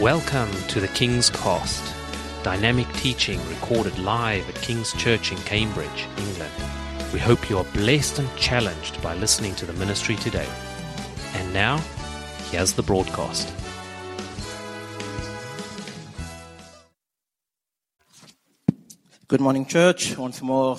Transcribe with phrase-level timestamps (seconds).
[0.00, 1.94] Welcome to the King's Cost,
[2.42, 6.52] dynamic teaching recorded live at King's Church in Cambridge, England.
[7.12, 10.48] We hope you are blessed and challenged by listening to the ministry today.
[11.34, 11.78] And now,
[12.50, 13.54] here's the broadcast.
[19.28, 20.76] Good morning, church, once more.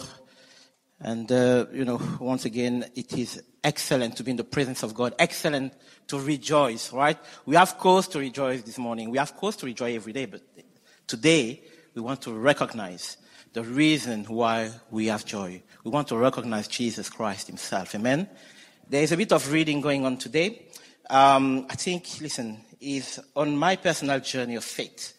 [0.99, 4.93] And, uh, you know, once again, it is excellent to be in the presence of
[4.93, 5.73] God, excellent
[6.07, 7.17] to rejoice, right?
[7.45, 9.09] We have cause to rejoice this morning.
[9.09, 10.41] We have cause to rejoice every day, but
[11.07, 11.63] today
[11.95, 13.17] we want to recognize
[13.53, 15.63] the reason why we have joy.
[15.83, 17.95] We want to recognize Jesus Christ himself.
[17.95, 18.29] Amen?
[18.87, 20.67] There is a bit of reading going on today.
[21.09, 25.13] Um, I think, listen, is on my personal journey of faith.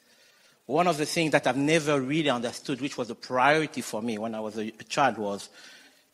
[0.67, 4.19] One of the things that I've never really understood, which was a priority for me
[4.19, 5.49] when I was a, a child, was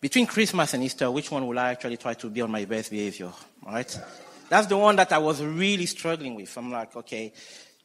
[0.03, 2.91] between Christmas and Easter, which one will I actually try to be on my best
[2.91, 3.31] behavior?
[3.65, 4.01] Right?
[4.49, 6.55] That's the one that I was really struggling with.
[6.59, 7.33] I'm like, okay,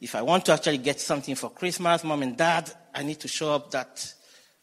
[0.00, 3.28] if I want to actually get something for Christmas, mom and dad, I need to
[3.28, 4.12] show up that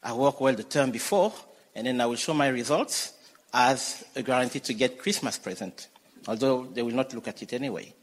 [0.03, 1.33] I work well the term before,
[1.73, 3.13] and then I will show my results
[3.53, 5.87] as a guarantee to get Christmas present,
[6.27, 7.93] although they will not look at it anyway.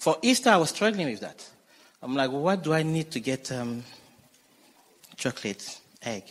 [0.00, 1.48] For Easter, I was struggling with that.
[2.02, 3.84] I'm like, what do I need to get um,
[5.16, 6.24] chocolate, egg?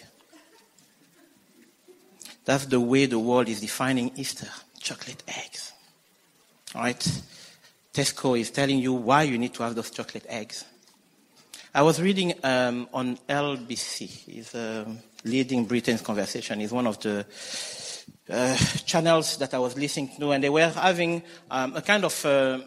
[2.45, 4.47] That's the way the world is defining Easter
[4.79, 5.73] chocolate eggs.
[6.75, 7.21] All right?
[7.91, 10.63] Tesco is telling you why you need to have those chocolate eggs.
[11.73, 16.61] I was reading um, on LBC, it's um, leading Britain's conversation.
[16.61, 17.25] It's one of the
[18.29, 22.25] uh, channels that I was listening to, and they were having um, a kind of
[22.25, 22.59] uh,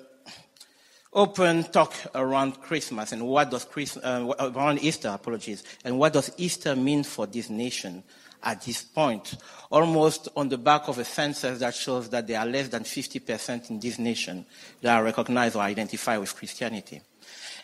[1.13, 6.31] open talk around Christmas and what does Christ, uh, around Easter, apologies, and what does
[6.37, 8.03] Easter mean for this nation
[8.43, 9.35] at this point,
[9.71, 13.71] almost on the back of a census that shows that there are less than 50%
[13.71, 14.45] in this nation
[14.81, 17.01] that are recognized or identified with Christianity.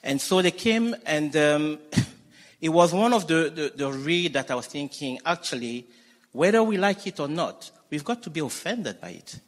[0.03, 1.79] And so they came, and um,
[2.61, 5.87] it was one of the, the, the read that I was thinking, actually,
[6.33, 9.39] whether we like it or not, we've got to be offended by it.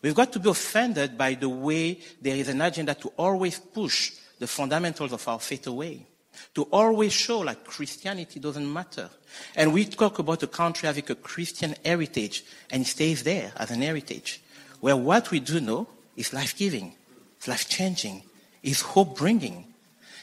[0.00, 4.12] We've got to be offended by the way there is an agenda to always push
[4.38, 6.06] the fundamentals of our faith away.
[6.54, 9.08] To always show like Christianity doesn't matter.
[9.56, 13.70] And we talk about a country having a Christian heritage, and it stays there as
[13.70, 14.42] an heritage.
[14.80, 16.92] Where what we do know is life giving,
[17.38, 18.22] it's life changing,
[18.62, 19.64] is hope bringing,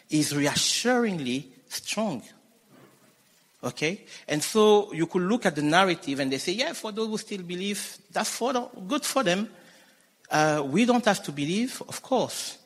[0.10, 2.22] is reassuringly strong.
[3.64, 4.02] Okay?
[4.28, 7.18] And so you could look at the narrative and they say, yeah, for those who
[7.18, 9.50] still believe, that's for good for them.
[10.30, 12.59] Uh, we don't have to believe, of course.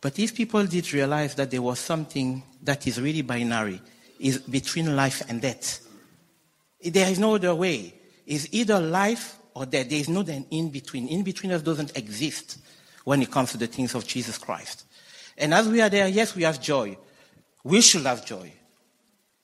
[0.00, 3.80] But these people did realize that there was something that is really binary,
[4.20, 5.86] is between life and death.
[6.82, 7.94] There is no other way.
[8.26, 9.88] It's either life or death.
[9.88, 11.08] There is no in between.
[11.08, 12.58] In between us doesn't exist
[13.04, 14.84] when it comes to the things of Jesus Christ.
[15.38, 16.96] And as we are there, yes, we have joy.
[17.64, 18.52] We should have joy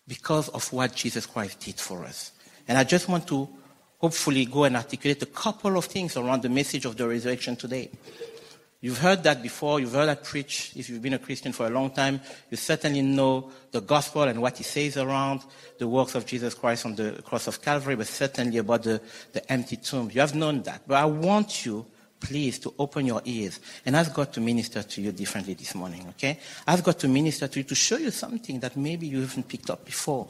[0.07, 2.33] because of what Jesus Christ did for us.
[2.69, 3.49] And I just want to
[3.99, 7.91] hopefully go and articulate a couple of things around the message of the resurrection today.
[8.83, 9.79] You've heard that before.
[9.79, 10.73] You've heard that preach.
[10.75, 12.21] If you've been a Christian for a long time,
[12.51, 15.45] you certainly know the gospel and what he says around
[15.79, 19.01] the works of Jesus Christ on the cross of Calvary, but certainly about the,
[19.33, 20.11] the empty tomb.
[20.13, 20.83] You have known that.
[20.85, 21.87] But I want you,
[22.19, 26.05] please, to open your ears and ask God to minister to you differently this morning,
[26.09, 26.41] okay?
[26.67, 29.71] Ask God to minister to you to show you something that maybe you haven't picked
[29.71, 30.27] up before.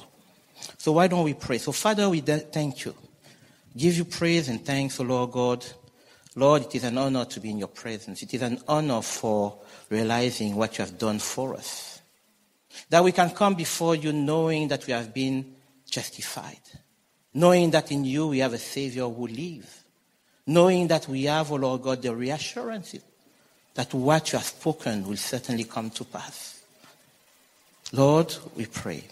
[0.76, 1.56] So why don't we pray?
[1.56, 2.94] So Father, we thank you.
[3.74, 5.64] Give you praise and thanks, O Lord God
[6.34, 8.22] Lord, it is an honor to be in your presence.
[8.22, 9.58] It is an honor for
[9.90, 12.00] realizing what you have done for us.
[12.88, 15.54] That we can come before you knowing that we have been
[15.90, 16.60] justified.
[17.34, 19.84] Knowing that in you we have a Savior who lives.
[20.46, 22.96] Knowing that we have, O oh Lord God, the reassurance
[23.74, 26.62] that what you have spoken will certainly come to pass.
[27.92, 29.04] Lord, we pray.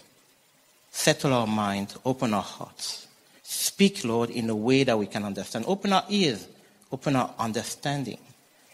[0.91, 3.07] Settle our mind, open our hearts.
[3.43, 5.65] Speak, Lord, in a way that we can understand.
[5.67, 6.47] Open our ears
[6.91, 8.17] Open our understanding.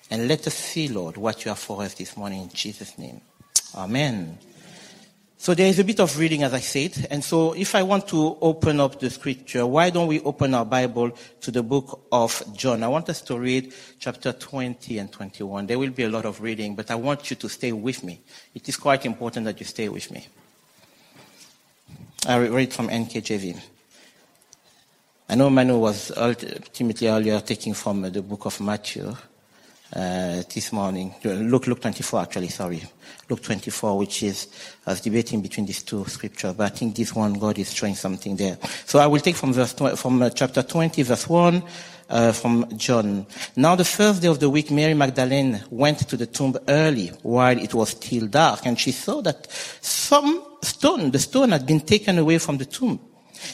[0.10, 3.22] And let us see, Lord, what you have for us this morning in Jesus' name.
[3.76, 4.38] Amen.
[5.40, 7.08] So there is a bit of reading, as I said.
[7.12, 10.66] And so if I want to open up the scripture, why don't we open our
[10.66, 12.82] Bible to the book of John?
[12.84, 15.68] I want us to read chapter 20 and 21.
[15.68, 18.20] There will be a lot of reading, but I want you to stay with me.
[18.56, 20.26] It is quite important that you stay with me.
[22.26, 23.62] I read from NKJV.
[25.30, 29.10] I know Manu was ultimately earlier taking from the book of Matthew
[29.94, 31.16] uh, this morning.
[31.22, 32.82] Luke, Luke 24, actually, sorry.
[33.30, 34.48] Luke 24, which is,
[34.86, 37.96] I was debating between these two scriptures, but I think this one, God is showing
[37.96, 38.58] something there.
[38.86, 41.64] So I will take from verse, from uh, chapter 20, verse 1,
[42.10, 43.28] uh, from John.
[43.58, 47.60] Now the first day of the week, Mary Magdalene went to the tomb early while
[47.60, 49.52] it was still dark, and she saw that
[49.82, 52.98] some stone, the stone had been taken away from the tomb.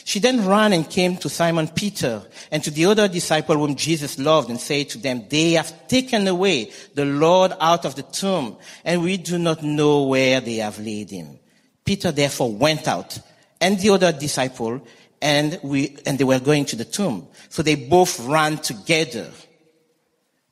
[0.06, 4.20] She then ran and came to Simon Peter and to the other disciple whom Jesus
[4.20, 8.58] loved and said to them, they have taken away the Lord out of the tomb
[8.84, 11.40] and we do not know where they have laid him.
[11.86, 13.20] Peter therefore went out
[13.60, 14.82] and the other disciple
[15.22, 17.28] and we, and they were going to the tomb.
[17.50, 19.32] So they both ran together.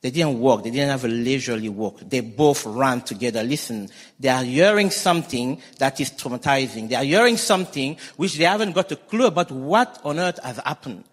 [0.02, 0.64] They didn't walk.
[0.64, 2.00] They didn't have a leisurely walk.
[2.00, 3.44] They both ran together.
[3.44, 3.88] Listen,
[4.18, 6.88] they are hearing something that is traumatizing.
[6.88, 10.56] They are hearing something which they haven't got a clue about what on earth has
[10.56, 11.04] happened.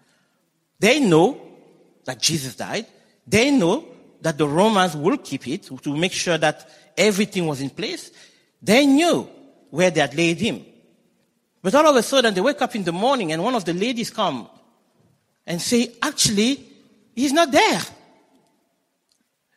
[0.80, 1.40] They know
[2.04, 2.86] that Jesus died.
[3.24, 3.86] They know
[4.22, 8.10] that the Romans will keep it to make sure that everything was in place.
[8.60, 9.28] They knew
[9.70, 10.64] where they had laid him.
[11.62, 13.72] But all of a sudden they wake up in the morning and one of the
[13.72, 14.48] ladies come
[15.46, 16.66] and say, actually,
[17.14, 17.80] he's not there.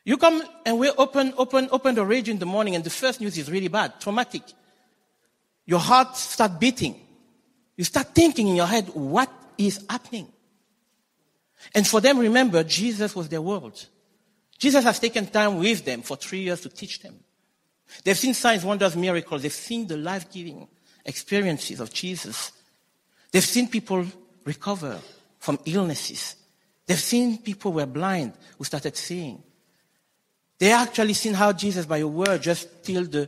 [0.05, 3.21] You come and we open, open, open the radio in the morning and the first
[3.21, 4.43] news is really bad, traumatic.
[5.65, 6.99] Your heart start beating.
[7.77, 10.27] You start thinking in your head, what is happening?
[11.73, 13.85] And for them, remember, Jesus was their world.
[14.59, 17.17] Jesus has taken time with them for three years to teach them.
[18.03, 19.41] They've seen signs, wonders, miracles.
[19.41, 20.67] They've seen the life-giving
[21.05, 22.51] experiences of Jesus.
[23.31, 24.05] They've seen people
[24.43, 24.99] recover
[25.39, 26.35] from illnesses.
[26.85, 29.41] They've seen people who were blind who started seeing.
[30.63, 33.27] They actually seen how Jesus, by a word, just stilled the,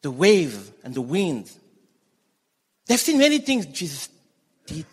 [0.00, 1.50] the wave and the wind.
[2.86, 4.08] They've seen many things Jesus
[4.64, 4.86] did.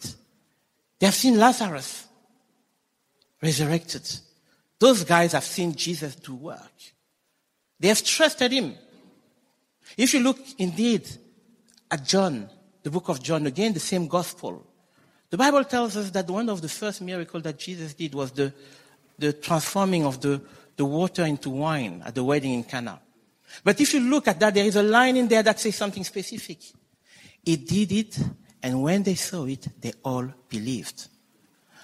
[1.00, 2.06] They've seen Lazarus
[3.42, 4.02] resurrected.
[4.78, 6.74] Those guys have seen Jesus do work.
[7.80, 8.76] They have trusted him.
[9.96, 11.08] If you look indeed
[11.90, 12.50] at John,
[12.82, 14.68] the book of John, again, the same gospel.
[15.30, 18.54] The Bible tells us that one of the first miracles that Jesus did was the,
[19.18, 20.42] the transforming of the,
[20.76, 23.00] the water into wine at the wedding in Cana.
[23.64, 26.04] But if you look at that, there is a line in there that says something
[26.04, 26.60] specific.
[27.44, 28.20] He did it,
[28.62, 31.08] and when they saw it, they all believed.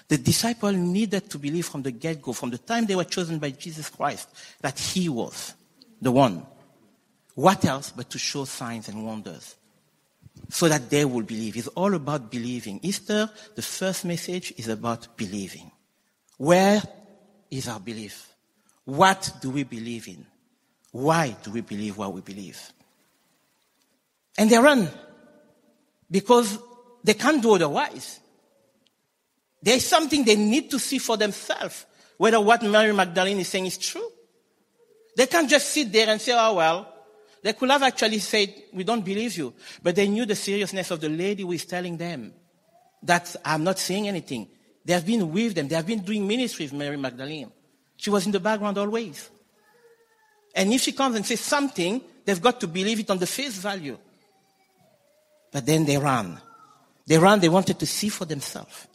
[0.08, 3.50] The disciple needed to believe from the get-go, from the time they were chosen by
[3.50, 4.28] Jesus Christ,
[4.60, 5.54] that he was
[6.02, 6.44] the one.
[7.34, 9.56] What else but to show signs and wonders?
[10.48, 11.56] so that they will believe.
[11.56, 12.80] It's all about believing.
[12.82, 15.70] Easter, the first message is about believing.
[16.38, 16.82] Where
[17.50, 18.29] is our belief?
[18.84, 20.26] What do we believe in?
[20.92, 22.60] Why do we believe what we believe?
[24.36, 24.88] And they run
[26.10, 26.58] because
[27.04, 28.20] they can't do otherwise.
[29.62, 31.86] There's something they need to see for themselves,
[32.16, 34.08] whether what Mary Magdalene is saying is true.
[35.16, 36.92] They can't just sit there and say, oh well,
[37.42, 39.54] they could have actually said, we don't believe you.
[39.82, 42.32] But they knew the seriousness of the lady who is telling them
[43.02, 44.48] that I'm not saying anything.
[44.84, 45.68] They have been with them.
[45.68, 47.50] They have been doing ministry with Mary Magdalene.
[48.00, 49.28] She was in the background always.
[50.54, 53.58] And if she comes and says something, they've got to believe it on the face
[53.58, 53.98] value.
[55.52, 56.40] But then they ran.
[57.06, 58.86] They ran, they wanted to see for themselves.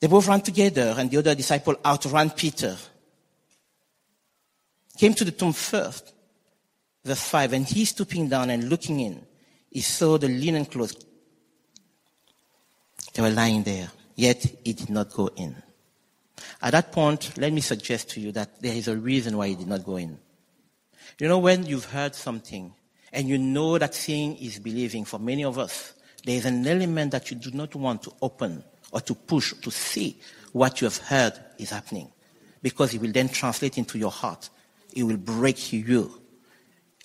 [0.00, 2.76] They both ran together, and the other disciple outran Peter
[4.98, 6.12] came to the tomb first.
[7.04, 9.24] Verse 5, and he stooping down and looking in,
[9.70, 10.96] he saw the linen clothes.
[13.14, 15.62] They were lying there, yet he did not go in.
[16.62, 19.54] At that point, let me suggest to you that there is a reason why he
[19.54, 20.18] did not go in.
[21.18, 22.72] You know, when you've heard something
[23.12, 25.94] and you know that seeing is believing for many of us,
[26.24, 29.70] there is an element that you do not want to open or to push to
[29.70, 30.18] see
[30.52, 32.10] what you have heard is happening
[32.62, 34.50] because it will then translate into your heart
[34.96, 36.10] it will break you.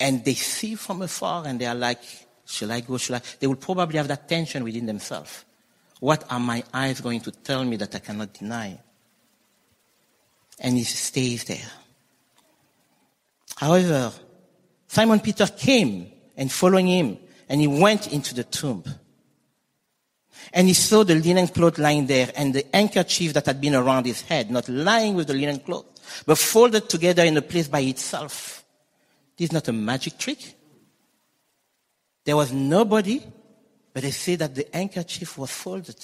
[0.00, 2.02] And they see from afar and they are like,
[2.46, 2.96] shall I go?
[2.96, 3.20] Shall I?
[3.38, 5.44] They will probably have that tension within themselves.
[6.00, 8.80] What are my eyes going to tell me that I cannot deny?
[10.62, 11.70] And he stays there.
[13.56, 14.12] However,
[14.86, 18.82] Simon Peter came and following him and he went into the tomb.
[20.52, 24.06] And he saw the linen cloth lying there and the handkerchief that had been around
[24.06, 25.84] his head, not lying with the linen cloth,
[26.26, 28.64] but folded together in a place by itself.
[29.36, 30.56] This is not a magic trick.
[32.24, 33.22] There was nobody,
[33.92, 35.98] but they say that the handkerchief was folded.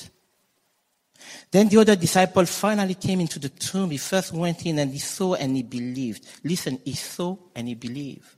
[1.51, 3.91] Then the other disciple finally came into the tomb.
[3.91, 6.27] He first went in and he saw and he believed.
[6.45, 8.29] Listen, he saw and he believed.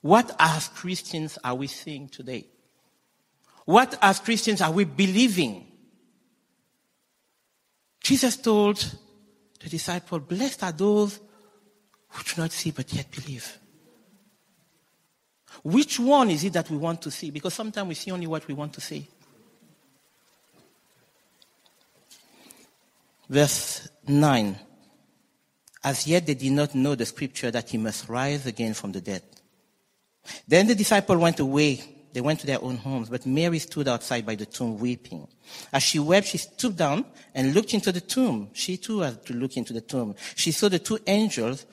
[0.00, 2.46] What as Christians are we seeing today?
[3.64, 5.66] What as Christians are we believing?
[8.02, 8.78] Jesus told
[9.60, 11.20] the disciple, blessed are those
[12.08, 13.58] who do not see but yet believe.
[15.62, 17.30] Which one is it that we want to see?
[17.30, 19.06] Because sometimes we see only what we want to see.
[23.30, 24.58] Verse 9.
[25.84, 29.00] As yet they did not know the scripture that he must rise again from the
[29.00, 29.22] dead.
[30.48, 31.80] Then the disciple went away.
[32.12, 35.28] They went to their own homes, but Mary stood outside by the tomb weeping.
[35.72, 38.50] As she wept, she stooped down and looked into the tomb.
[38.52, 40.16] She too had to look into the tomb.
[40.34, 41.66] She saw the two angels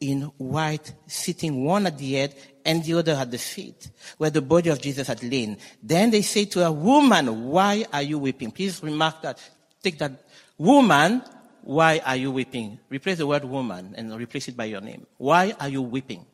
[0.00, 2.34] in white sitting one at the head
[2.66, 5.56] and the other at the feet where the body of Jesus had lain.
[5.82, 8.50] Then they said to her, woman, why are you weeping?
[8.50, 9.40] Please remark that.
[9.82, 10.12] Take that.
[10.60, 11.22] Woman,
[11.62, 12.78] why are you weeping?
[12.90, 15.06] Replace the word woman and replace it by your name.
[15.16, 16.26] Why are you weeping?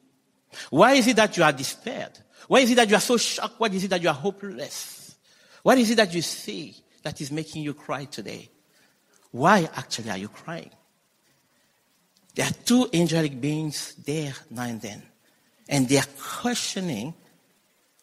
[0.68, 2.18] Why is it that you are despaired?
[2.48, 3.60] Why is it that you are so shocked?
[3.60, 5.14] What is it that you are hopeless?
[5.62, 8.50] What is it that you see that is making you cry today?
[9.30, 10.70] Why actually are you crying?
[12.34, 15.04] There are two angelic beings there now and then.
[15.68, 17.14] And they are questioning,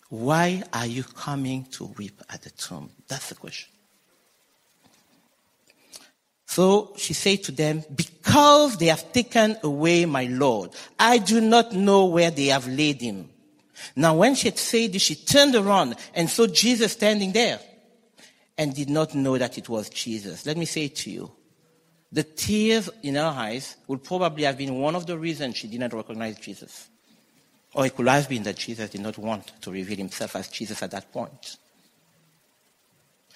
[0.08, 2.92] why are you coming to weep at the tomb?
[3.10, 3.74] That's the question.
[6.54, 10.70] So she said to them, because they have taken away my Lord,
[11.00, 13.28] I do not know where they have laid him.
[13.96, 17.60] Now when she had said this, she turned around and saw Jesus standing there
[18.56, 20.46] and did not know that it was Jesus.
[20.46, 21.32] Let me say to you,
[22.12, 25.80] the tears in her eyes would probably have been one of the reasons she did
[25.80, 26.88] not recognize Jesus.
[27.74, 30.84] Or it could have been that Jesus did not want to reveal himself as Jesus
[30.84, 31.58] at that point.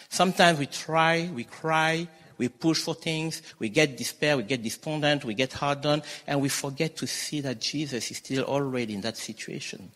[0.07, 5.25] Sometimes we try, we cry, we push for things, we get despair, we get despondent,
[5.25, 9.01] we get hard done, and we forget to see that Jesus is still already in
[9.01, 9.91] that situation.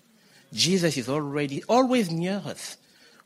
[0.54, 2.78] Jesus is already always near us.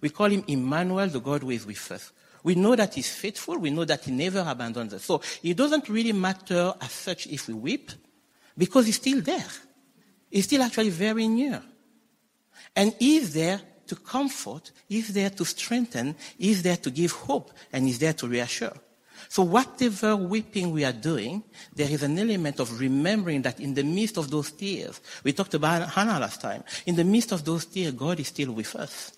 [0.01, 2.12] We call him Emmanuel, the God who is with us.
[2.43, 3.57] We know that he's faithful.
[3.57, 5.03] We know that he never abandons us.
[5.03, 7.91] So it doesn't really matter as such if we weep
[8.55, 9.48] because he's still there.
[10.29, 11.63] He's still actually very near.
[12.75, 17.86] And he's there to comfort, he's there to strengthen, he's there to give hope, and
[17.86, 18.74] he's there to reassure.
[19.29, 23.84] So whatever weeping we are doing, there is an element of remembering that in the
[23.84, 27.65] midst of those tears, we talked about Hannah last time, in the midst of those
[27.65, 29.13] tears, God is still with us.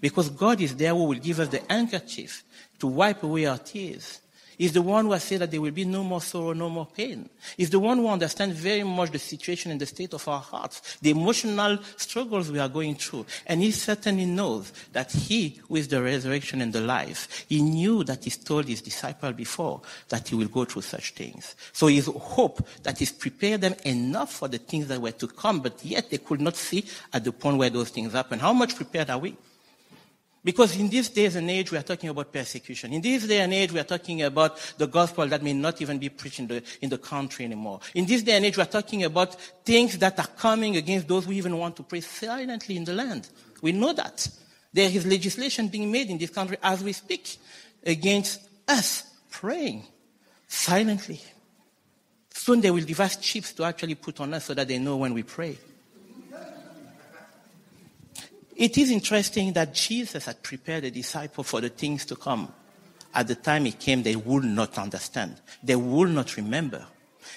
[0.00, 2.42] Because God is there who will give us the handkerchief
[2.80, 4.20] to wipe away our tears.
[4.58, 6.86] He's the one who has said that there will be no more sorrow, no more
[6.86, 7.28] pain.
[7.56, 10.98] He's the one who understands very much the situation and the state of our hearts,
[11.00, 13.26] the emotional struggles we are going through.
[13.46, 18.24] And he certainly knows that he, is the resurrection and the life, he knew that
[18.24, 21.56] he told his disciple before that he will go through such things.
[21.72, 25.60] So his hope that he's prepared them enough for the things that were to come,
[25.60, 28.38] but yet they could not see at the point where those things happen.
[28.38, 29.36] How much prepared are we?
[30.44, 32.92] Because in this day and age, we are talking about persecution.
[32.92, 35.98] In this day and age, we are talking about the gospel that may not even
[35.98, 37.78] be preached in the, in the country anymore.
[37.94, 41.26] In this day and age, we are talking about things that are coming against those
[41.26, 43.28] who even want to pray silently in the land.
[43.60, 44.28] We know that.
[44.72, 47.36] There is legislation being made in this country as we speak
[47.84, 49.84] against us praying
[50.48, 51.20] silently.
[52.30, 55.14] Soon they will devise chips to actually put on us so that they know when
[55.14, 55.56] we pray.
[58.62, 62.46] It is interesting that Jesus had prepared the disciples for the things to come.
[63.12, 65.40] At the time he came, they would not understand.
[65.64, 66.86] They would not remember.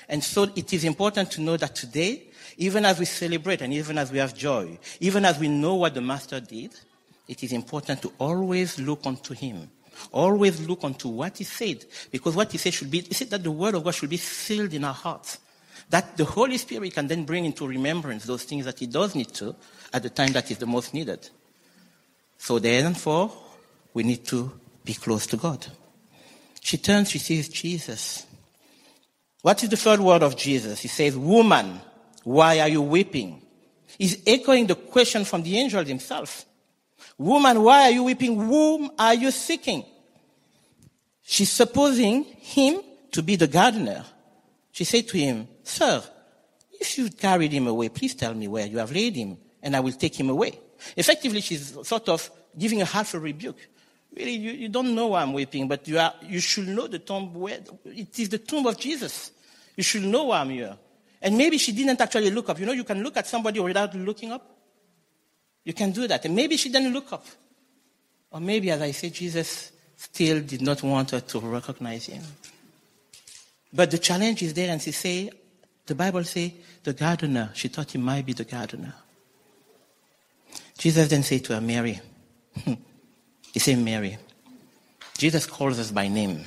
[0.08, 2.28] And so it is important to know that today,
[2.58, 5.96] even as we celebrate and even as we have joy, even as we know what
[5.96, 6.76] the Master did,
[7.28, 9.72] it is important to always look unto him.
[10.12, 11.86] Always look unto what he said.
[12.12, 14.18] Because what he said should be, he said that the word of God should be
[14.18, 15.40] sealed in our hearts.
[15.90, 19.34] That the Holy Spirit can then bring into remembrance those things that he does need
[19.36, 19.56] to
[19.94, 21.30] at the time that is the most needed.
[22.38, 23.32] So therefore,
[23.94, 24.52] we need to
[24.84, 25.66] be close to God.
[26.62, 28.26] She turns, she sees Jesus.
[29.42, 30.80] What is the third word of Jesus?
[30.80, 31.80] He says, Woman,
[32.24, 33.42] why are you weeping?
[33.98, 36.46] He's echoing the question from the angel himself.
[37.18, 38.36] Woman, why are you weeping?
[38.36, 39.86] Whom are you seeking?
[41.22, 44.04] She's supposing him to be the gardener.
[44.76, 46.04] She said to him, Sir,
[46.74, 49.80] if you carried him away, please tell me where you have laid him and I
[49.80, 50.60] will take him away.
[50.98, 53.58] Effectively, she's sort of giving a half a rebuke.
[54.14, 57.00] Really, you, you don't know why I'm weeping, but you, are, you should know the
[57.00, 59.32] tomb where, it is the tomb of Jesus.
[59.78, 60.78] You should know why I'm here.
[61.22, 62.60] And maybe she didn't actually look up.
[62.60, 64.46] You know, you can look at somebody without looking up.
[65.64, 66.26] You can do that.
[66.26, 67.26] And maybe she didn't look up.
[68.30, 72.24] Or maybe, as I say, Jesus still did not want her to recognize him.
[73.76, 75.30] But the challenge is there, and she say,
[75.86, 77.52] the Bible say, the gardener.
[77.54, 78.94] She thought he might be the gardener.
[80.78, 82.00] Jesus then said to her, Mary.
[83.54, 84.18] he said, Mary.
[85.18, 86.46] Jesus calls us by name.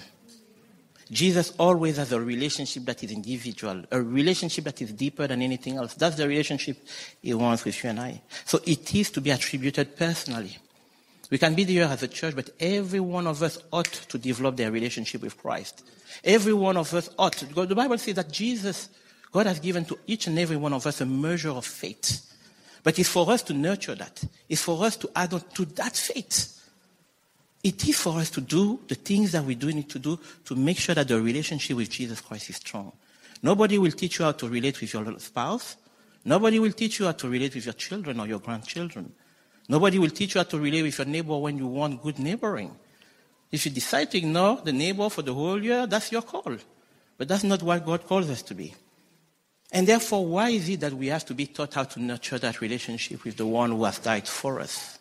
[1.10, 5.76] Jesus always has a relationship that is individual, a relationship that is deeper than anything
[5.76, 5.94] else.
[5.94, 6.78] That's the relationship
[7.22, 8.22] he wants with you and I.
[8.44, 10.58] So it is to be attributed personally.
[11.30, 14.56] We can be here as a church, but every one of us ought to develop
[14.56, 15.84] their relationship with Christ.
[16.24, 17.66] Every one of us ought to.
[17.66, 18.88] The Bible says that Jesus,
[19.30, 22.24] God has given to each and every one of us a measure of faith.
[22.82, 24.24] But it's for us to nurture that.
[24.48, 26.54] It's for us to add on to that faith.
[27.62, 30.54] It is for us to do the things that we do need to do to
[30.54, 32.92] make sure that the relationship with Jesus Christ is strong.
[33.42, 35.76] Nobody will teach you how to relate with your spouse.
[36.24, 39.12] Nobody will teach you how to relate with your children or your grandchildren.
[39.68, 42.74] Nobody will teach you how to relate with your neighbor when you want good neighboring.
[43.52, 46.56] If you decide to ignore the neighbor for the whole year, that's your call.
[47.16, 48.74] But that's not what God calls us to be.
[49.70, 52.60] And therefore, why is it that we have to be taught how to nurture that
[52.60, 54.98] relationship with the one who has died for us?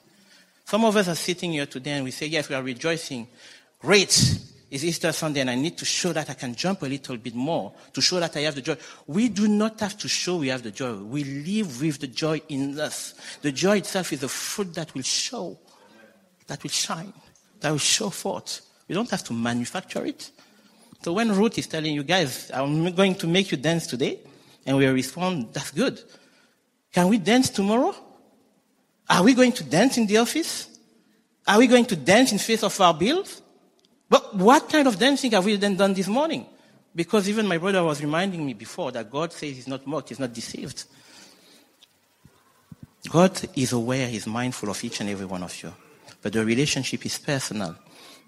[0.66, 3.28] Some of us are sitting here today and we say, yes, we are rejoicing.
[3.80, 4.40] Great.
[4.70, 7.34] It's Easter Sunday and I need to show that I can jump a little bit
[7.34, 8.76] more to show that I have the joy.
[9.06, 10.96] We do not have to show we have the joy.
[10.96, 13.14] We live with the joy in us.
[13.42, 15.58] The joy itself is a fruit that will show,
[16.48, 17.14] that will shine,
[17.62, 18.62] that will show forth.
[18.90, 20.32] We don't have to manufacture it.
[21.02, 24.20] So when Ruth is telling you guys, I'm going to make you dance today,
[24.66, 26.02] and we respond, that's good.
[26.92, 27.96] Can we dance tomorrow?
[29.10, 30.68] Are we going to dance in the office?
[31.48, 33.42] Are we going to dance in face of our bills?
[34.10, 36.46] But what kind of dancing have we then done this morning?
[36.96, 40.20] Because even my brother was reminding me before that God says he's not mocked, he's
[40.20, 40.86] not deceived.
[43.10, 45.74] God is aware, he's mindful of each and every one of you.
[46.22, 47.76] But the relationship is personal.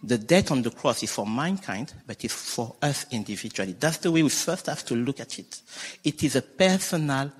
[0.04, 3.76] The death on the cross is for mankind, but it's for us individually.
[3.78, 5.62] That's the way we first have to look at it.
[6.04, 7.32] It is a personal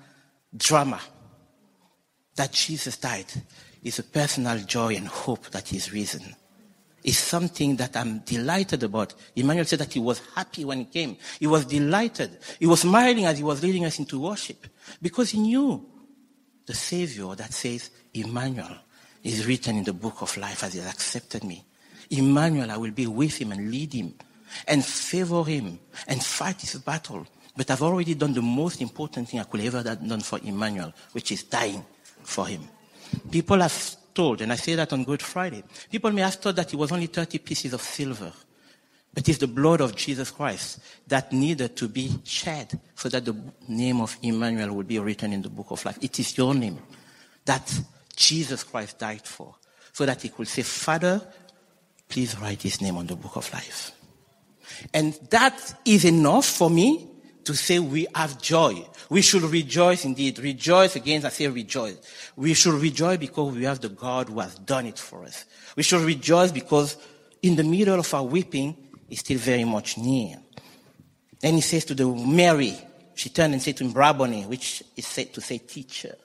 [0.54, 1.00] drama
[2.36, 3.32] that Jesus died.
[3.82, 6.34] It's a personal joy and hope that is risen
[7.02, 9.14] is something that I'm delighted about.
[9.34, 11.16] Emmanuel said that he was happy when he came.
[11.38, 12.38] He was delighted.
[12.58, 14.66] He was smiling as he was leading us into worship
[15.00, 15.86] because he knew
[16.66, 18.76] the Savior that says, Emmanuel
[19.22, 21.64] is written in the book of life as he has accepted me.
[22.10, 24.14] Emmanuel, I will be with him and lead him
[24.66, 27.26] and favor him and fight his battle.
[27.56, 30.92] But I've already done the most important thing I could ever have done for Emmanuel,
[31.12, 31.84] which is dying
[32.22, 32.62] for him.
[33.30, 36.70] People have told, and I say that on Good Friday, people may have thought that
[36.74, 38.30] it was only 30 pieces of silver.
[39.14, 43.34] But it's the blood of Jesus Christ that needed to be shed so that the
[43.66, 45.98] name of Emmanuel would be written in the book of life.
[46.02, 46.78] It is your name
[47.46, 47.66] that
[48.14, 49.54] Jesus Christ died for
[49.90, 51.22] so that he could say, Father,
[52.06, 53.92] please write his name on the book of life.
[54.92, 57.08] And that is enough for me
[57.44, 58.86] to say we have joy.
[59.08, 60.38] We should rejoice indeed.
[60.38, 61.98] Rejoice again, I say rejoice.
[62.36, 65.44] We should rejoice because we have the God who has done it for us.
[65.76, 66.96] We should rejoice because
[67.42, 68.76] in the middle of our weeping
[69.08, 70.36] is still very much near.
[71.40, 72.76] Then he says to the Mary,
[73.14, 76.16] she turned and said to him, Rabboni, which is said to say teacher.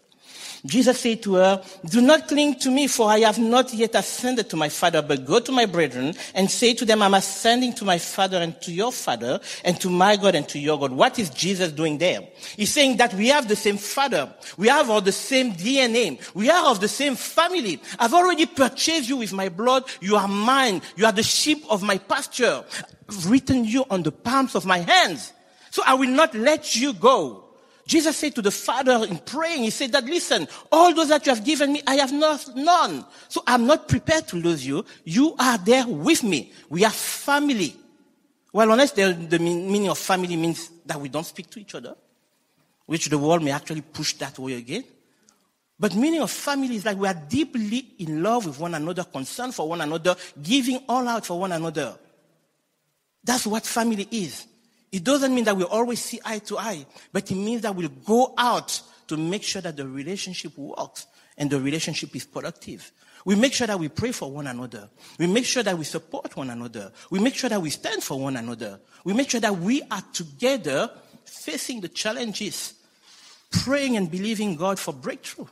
[0.65, 4.49] Jesus said to her, Do not cling to me, for I have not yet ascended
[4.49, 7.85] to my Father, but go to my brethren and say to them, I'm ascending to
[7.85, 10.91] my Father and to your Father, and to my God and to your God.
[10.91, 12.21] What is Jesus doing there?
[12.57, 14.33] He's saying that we have the same Father.
[14.57, 16.19] We have all the same DNA.
[16.33, 17.81] We are of the same family.
[17.99, 19.83] I've already purchased you with my blood.
[20.01, 20.81] You are mine.
[20.95, 22.63] You are the sheep of my pasture.
[23.07, 25.31] I've written you on the palms of my hands.
[25.69, 27.44] So I will not let you go.
[27.85, 31.33] Jesus said to the Father in praying, He said that, listen, all those that you
[31.33, 33.05] have given me, I have not, none.
[33.29, 34.85] So I'm not prepared to lose you.
[35.03, 36.51] You are there with me.
[36.69, 37.75] We are family.
[38.51, 41.95] Well, unless the, the meaning of family means that we don't speak to each other,
[42.85, 44.83] which the world may actually push that way again.
[45.77, 49.53] But meaning of family is like we are deeply in love with one another, concerned
[49.53, 51.95] for one another, giving all out for one another.
[53.23, 54.47] That's what family is.
[54.91, 57.89] It doesn't mean that we always see eye to eye, but it means that we'll
[57.89, 62.91] go out to make sure that the relationship works and the relationship is productive.
[63.25, 64.87] We make sure that we pray for one another.
[65.17, 66.91] We make sure that we support one another.
[67.09, 68.79] We make sure that we stand for one another.
[69.03, 70.91] We make sure that we are together
[71.25, 72.75] facing the challenges,
[73.49, 75.47] praying and believing God for breakthrough.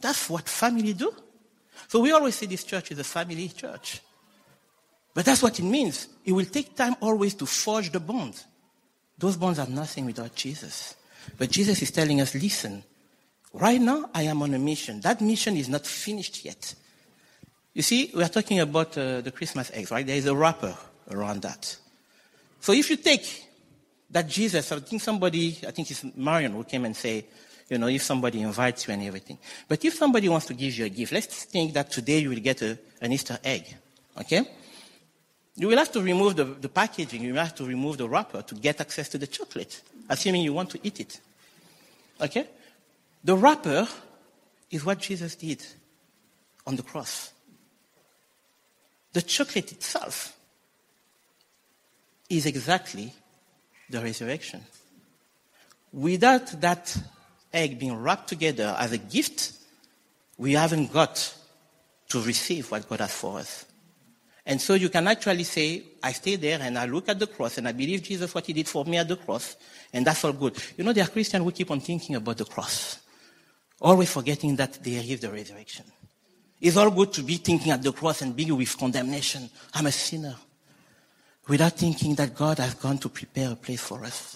[0.00, 1.14] That's what family do.
[1.88, 4.00] So we always say this church is a family church.
[5.12, 6.08] But that's what it means.
[6.24, 8.44] It will take time always to forge the bonds.
[9.18, 10.94] Those bonds are nothing without Jesus.
[11.36, 12.84] But Jesus is telling us, listen,
[13.52, 15.00] right now I am on a mission.
[15.00, 16.74] That mission is not finished yet.
[17.74, 20.06] You see, we are talking about uh, the Christmas eggs, right?
[20.06, 20.76] There is a wrapper
[21.10, 21.76] around that.
[22.60, 23.46] So if you take
[24.10, 27.26] that Jesus, I think somebody, I think it's Marion who came and say,
[27.68, 29.38] you know, if somebody invites you and everything.
[29.68, 32.40] But if somebody wants to give you a gift, let's think that today you will
[32.40, 33.76] get a, an Easter egg.
[34.18, 34.42] Okay?
[35.58, 38.42] You will have to remove the, the packaging, you will have to remove the wrapper
[38.42, 41.20] to get access to the chocolate, assuming you want to eat it.
[42.20, 42.46] Okay?
[43.24, 43.88] The wrapper
[44.70, 45.66] is what Jesus did
[46.64, 47.32] on the cross.
[49.12, 50.36] The chocolate itself
[52.30, 53.12] is exactly
[53.90, 54.60] the resurrection.
[55.92, 56.96] Without that
[57.52, 59.54] egg being wrapped together as a gift,
[60.36, 61.34] we haven't got
[62.10, 63.64] to receive what God has for us.
[64.48, 67.58] And so you can actually say, I stay there and I look at the cross
[67.58, 69.56] and I believe Jesus what he did for me at the cross,
[69.92, 70.56] and that's all good.
[70.74, 72.98] You know, there are Christians who keep on thinking about the cross,
[73.78, 75.84] always forgetting that there is the resurrection.
[76.62, 79.50] It's all good to be thinking at the cross and be with condemnation.
[79.74, 80.34] I'm a sinner.
[81.46, 84.34] Without thinking that God has gone to prepare a place for us.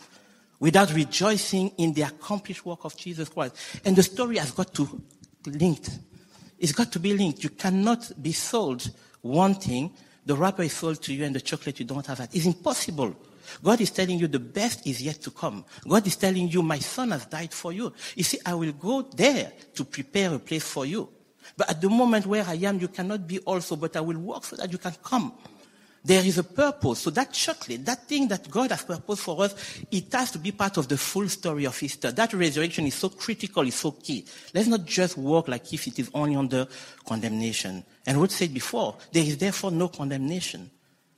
[0.61, 3.57] Without rejoicing in the accomplished work of Jesus Christ.
[3.85, 5.03] And the story has got to
[5.43, 5.91] be linked.
[6.59, 7.43] It's got to be linked.
[7.43, 8.91] You cannot be sold
[9.23, 9.93] wanting
[10.25, 12.21] the wrapper is sold to you and the chocolate you don't have.
[12.33, 13.17] It's impossible.
[13.63, 15.65] God is telling you the best is yet to come.
[15.87, 17.93] God is telling you, my son has died for you.
[18.15, 21.09] You see, I will go there to prepare a place for you.
[21.57, 24.45] But at the moment where I am, you cannot be also, but I will work
[24.45, 25.33] so that you can come.
[26.05, 27.01] There is a purpose.
[27.01, 30.51] So that chocolate, that thing that God has purposed for us, it has to be
[30.51, 32.11] part of the full story of Easter.
[32.11, 34.27] That resurrection is so critical, it's so key.
[34.53, 36.67] Let's not just walk like if it is only under
[37.07, 37.85] condemnation.
[38.05, 40.71] And Ruth said before, there is therefore no condemnation.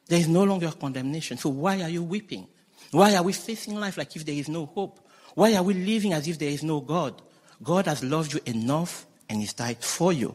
[0.07, 1.39] There is no longer condemnation.
[1.39, 2.47] So why are you weeping?
[2.91, 5.01] Why are we facing life like if there is no hope?
[5.35, 7.23] Why are we living as if there is no God?
[7.63, 10.35] God has loved you enough and He's died for you.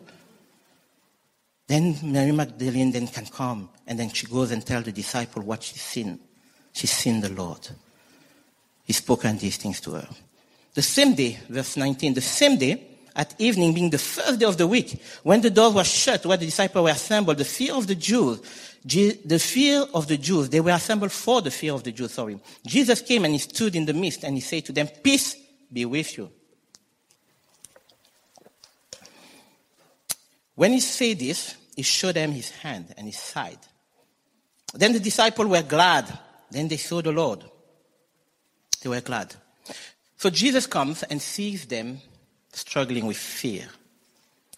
[1.69, 5.61] Then Mary Magdalene then can come and then she goes and tell the disciple what
[5.61, 6.19] she's seen.
[6.73, 7.69] She's seen the Lord.
[8.85, 10.07] He's spoken these things to her.
[10.73, 14.57] The same day, verse 19, the same day, at evening, being the first day of
[14.57, 17.85] the week, when the doors were shut, where the disciples were assembled, the fear of
[17.85, 18.39] the Jews,
[18.83, 22.39] the fear of the Jews, they were assembled for the fear of the Jews, sorry.
[22.65, 25.35] Jesus came and he stood in the midst and he said to them, peace
[25.71, 26.31] be with you.
[30.59, 33.59] When he said this, he showed them his hand and his side.
[34.73, 36.05] Then the disciples were glad.
[36.51, 37.45] Then they saw the Lord.
[38.81, 39.33] They were glad.
[40.17, 42.01] So Jesus comes and sees them
[42.51, 43.69] struggling with fear,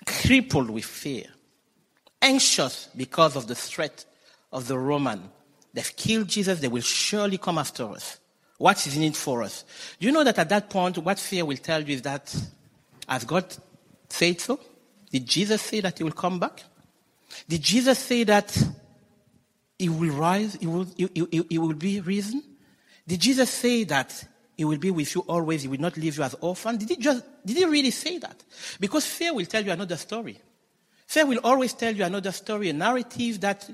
[0.03, 1.25] crippled with fear,
[2.19, 4.03] anxious because of the threat
[4.51, 5.29] of the Roman.
[5.71, 8.19] They've killed Jesus, they will surely come after us.
[8.57, 9.65] What is in it for us?
[9.99, 12.35] Do you know that at that point, what fear will tell you is that,
[13.07, 13.45] has God
[14.09, 14.59] said so?
[15.11, 16.63] Did Jesus say that he will come back?
[17.47, 18.57] Did Jesus say that
[19.77, 22.43] he will rise, he will, he, he, he will be risen?
[23.07, 24.25] Did Jesus say that
[24.61, 25.63] he will be with you always.
[25.63, 26.77] He will not leave you as orphan.
[26.77, 28.43] Did he just, did he really say that?
[28.79, 30.39] Because fear will tell you another story.
[31.07, 33.67] Fear will always tell you another story, a narrative that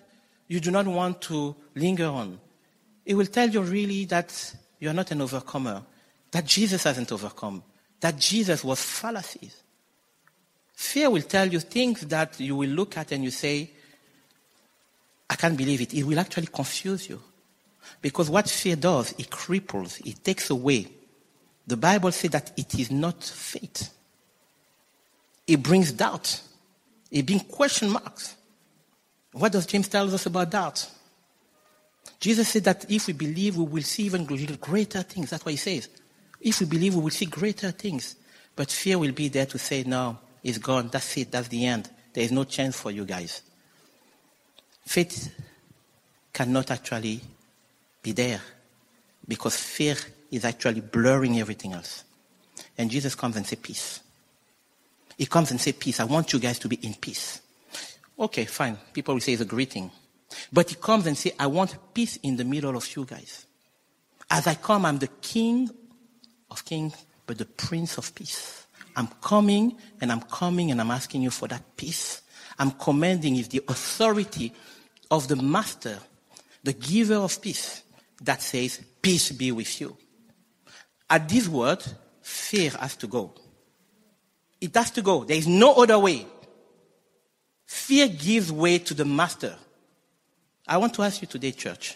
[0.47, 2.39] you do not want to linger on.
[3.06, 5.84] It will tell you really that you are not an overcomer,
[6.32, 7.63] that Jesus hasn't overcome,
[8.00, 9.62] that Jesus was fallacies.
[10.77, 13.71] Fear will tell you things that you will look at and you say,
[15.27, 15.91] I can't believe it.
[15.95, 17.19] It will actually confuse you.
[17.99, 20.87] Because what fear does, it cripples, it takes away.
[21.65, 23.91] The Bible says that it is not faith.
[25.47, 26.41] It brings doubt.
[27.09, 28.35] It brings question marks.
[29.31, 30.87] What does James tell us about doubt?
[32.19, 35.31] Jesus said that if we believe, we will see even greater things.
[35.31, 35.89] That's what he says.
[36.39, 38.15] If we believe, we will see greater things.
[38.55, 40.88] But fear will be there to say, no, it's gone.
[40.88, 41.29] That's it.
[41.29, 41.89] That's the end.
[42.13, 43.41] There is no chance for you guys.
[44.86, 45.29] Faith
[46.31, 47.19] cannot actually
[48.01, 48.39] be there
[49.27, 49.97] because fear
[50.31, 52.05] is actually blurring everything else.
[52.77, 53.99] And Jesus comes and says, peace.
[55.17, 55.99] He comes and says, peace.
[55.99, 57.41] I want you guys to be in peace.
[58.17, 58.77] Okay, fine.
[58.93, 59.91] People will say it's a greeting.
[60.53, 63.45] But he comes and says, I want peace in the middle of you guys.
[64.31, 65.69] As I come, I'm the king
[66.49, 66.93] of kings,
[67.25, 68.66] but the prince of peace.
[68.97, 72.23] I'm coming and I'm coming and I'm asking you for that peace.
[72.57, 74.51] I'm commanding if the authority
[75.12, 75.99] of the master,
[76.63, 77.83] the giver of peace,
[78.23, 79.95] that says, Peace be with you.
[81.07, 81.83] At this word,
[82.21, 83.33] fear has to go.
[84.60, 85.23] It has to go.
[85.23, 86.25] There is no other way.
[87.67, 89.55] Fear gives way to the master.
[90.67, 91.95] I want to ask you today, church,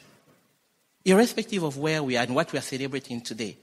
[1.04, 3.58] irrespective of where we are and what we are celebrating today,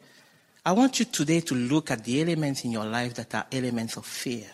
[0.69, 3.97] I want you today to look at the elements in your life that are elements
[3.97, 4.45] of fear.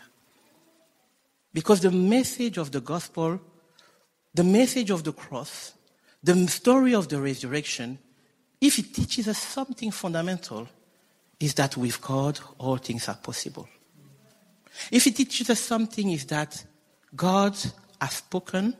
[1.53, 3.41] Because the message of the gospel,
[4.33, 5.75] the message of the cross,
[6.23, 7.99] the story of the resurrection,
[8.61, 10.69] if it teaches us something fundamental,
[11.41, 13.69] is that with God, all things are possible.
[14.93, 16.65] If it teaches us something, is that
[17.17, 17.57] God
[18.01, 18.77] has spoken,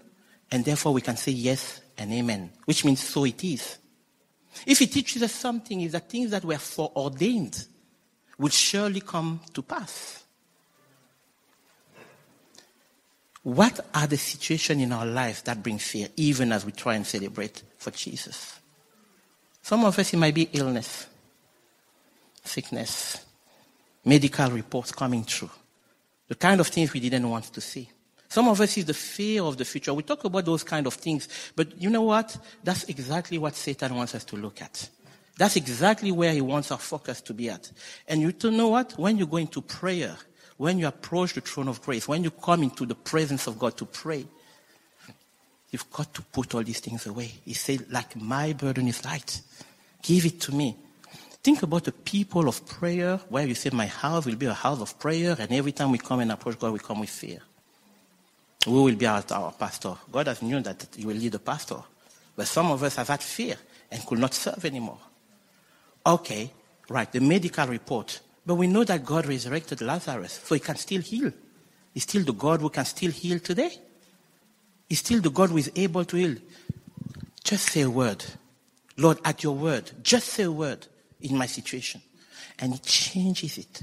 [0.53, 3.79] and therefore we can say yes and amen, which means so it is.
[4.67, 7.67] If he teaches us something, is that things that were foreordained
[8.39, 10.25] will surely come to pass.
[13.43, 17.07] What are the situations in our lives that bring fear, even as we try and
[17.07, 18.59] celebrate for Jesus?
[19.61, 21.07] Some of us, it might be illness,
[22.43, 23.25] sickness,
[24.05, 25.51] medical reports coming through,
[26.29, 27.89] the kind of things we didn't want to see.
[28.35, 29.95] Some of us is the fear of the future.
[29.95, 32.37] We talk about those kind of things, but you know what?
[32.65, 34.89] That's exactly what Satan wants us to look at.
[35.39, 37.71] That's exactly where he wants our focus to be at.
[38.09, 38.99] And you know what?
[38.99, 40.17] When you go into prayer,
[40.57, 43.77] when you approach the throne of grace, when you come into the presence of God
[43.77, 44.27] to pray,
[45.71, 47.31] you've got to put all these things away.
[47.45, 49.43] He said, like my burden is light.
[50.03, 50.77] Give it to me.
[51.41, 54.81] Think about the people of prayer where you say, my house will be a house
[54.81, 57.39] of prayer, and every time we come and approach God, we come with fear.
[58.65, 59.95] Who will be our, our pastor?
[60.11, 61.77] God has known that you will lead a pastor.
[62.37, 63.57] But some of us have had fear
[63.91, 64.99] and could not serve anymore.
[66.07, 66.51] Okay,
[66.89, 68.21] right, the medical report.
[68.45, 71.33] But we know that God resurrected Lazarus, so he can still heal.
[71.93, 73.71] He's still the God who can still heal today.
[74.89, 76.37] He's still the God who is able to heal.
[77.43, 78.25] Just say a word.
[78.97, 80.87] Lord, at your word, just say a word
[81.21, 82.03] in my situation.
[82.59, 83.83] And it changes it.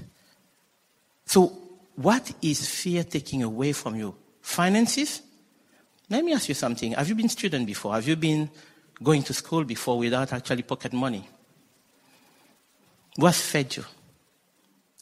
[1.25, 1.47] So,
[1.95, 4.15] what is fear taking away from you?
[4.41, 5.21] Finances?
[6.09, 6.91] Let me ask you something.
[6.93, 7.93] Have you been student before?
[7.93, 8.49] Have you been
[9.01, 11.27] going to school before without actually pocket money?
[13.17, 13.85] Who has fed you?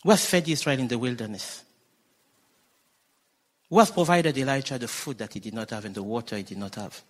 [0.04, 1.64] Who has fed Israel in the wilderness?
[3.70, 6.44] Who has provided Elijah the food that he did not have and the water he
[6.44, 7.02] did not have?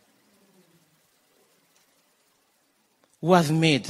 [3.21, 3.87] Who has made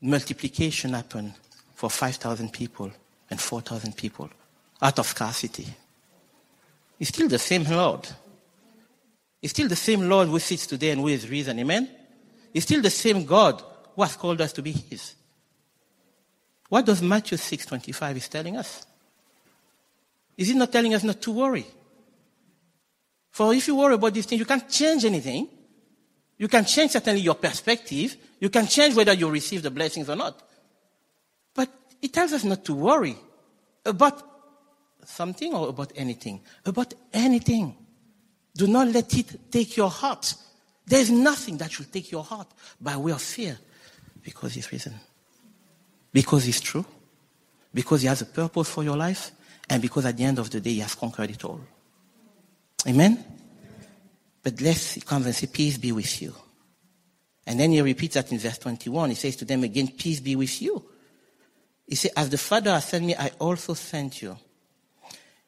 [0.00, 1.34] multiplication happen
[1.74, 2.90] for 5,000 people
[3.30, 4.30] and 4,000 people
[4.80, 5.66] out of scarcity?
[6.98, 8.08] It's still the same Lord.
[9.42, 11.58] It's still the same Lord who sits today and who is risen.
[11.58, 11.88] Amen?
[12.52, 13.62] It's still the same God
[13.94, 15.14] who has called us to be His.
[16.68, 18.86] What does Matthew 6:25 is telling us?
[20.36, 21.66] Is it not telling us not to worry?
[23.30, 25.48] For if you worry about these things, you can't change anything.
[26.38, 28.16] You can change certainly your perspective.
[28.40, 30.42] You can change whether you receive the blessings or not.
[31.54, 31.68] But
[32.00, 33.16] it tells us not to worry
[33.84, 34.33] about
[35.06, 36.40] something or about anything.
[36.64, 37.76] About anything.
[38.54, 40.34] Do not let it take your heart.
[40.86, 42.48] There is nothing that should take your heart
[42.80, 43.58] by way of fear
[44.22, 44.94] because it's risen.
[46.12, 46.84] Because it's true.
[47.72, 49.32] Because he has a purpose for your life.
[49.68, 51.60] And because at the end of the day, he has conquered it all.
[52.86, 53.24] Amen?
[54.42, 56.34] But let's he comes and say, peace be with you.
[57.46, 59.10] And then he repeats that in verse 21.
[59.10, 60.84] He says to them again, peace be with you.
[61.86, 64.36] He says, as the Father has sent me, I also sent you.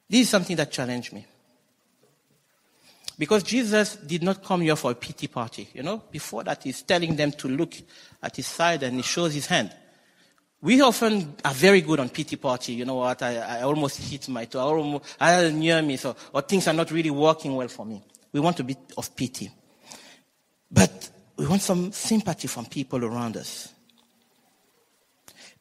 [0.09, 1.27] This is something that challenged me.
[3.19, 6.03] Because Jesus did not come here for a pity party, you know.
[6.11, 7.75] Before that, he's telling them to look
[8.23, 9.75] at his side and he shows his hand.
[10.61, 12.75] We often are very good on pity party.
[12.75, 13.23] You know what?
[13.23, 14.59] I, I almost hit my toe.
[14.59, 18.03] I almost, I near me, so, or things are not really working well for me.
[18.33, 19.51] We want a bit of pity.
[20.71, 23.73] But we want some sympathy from people around us.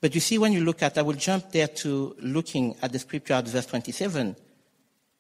[0.02, 3.00] But you see, when you look at, I will jump there to looking at the
[3.00, 4.36] scripture at verse 27.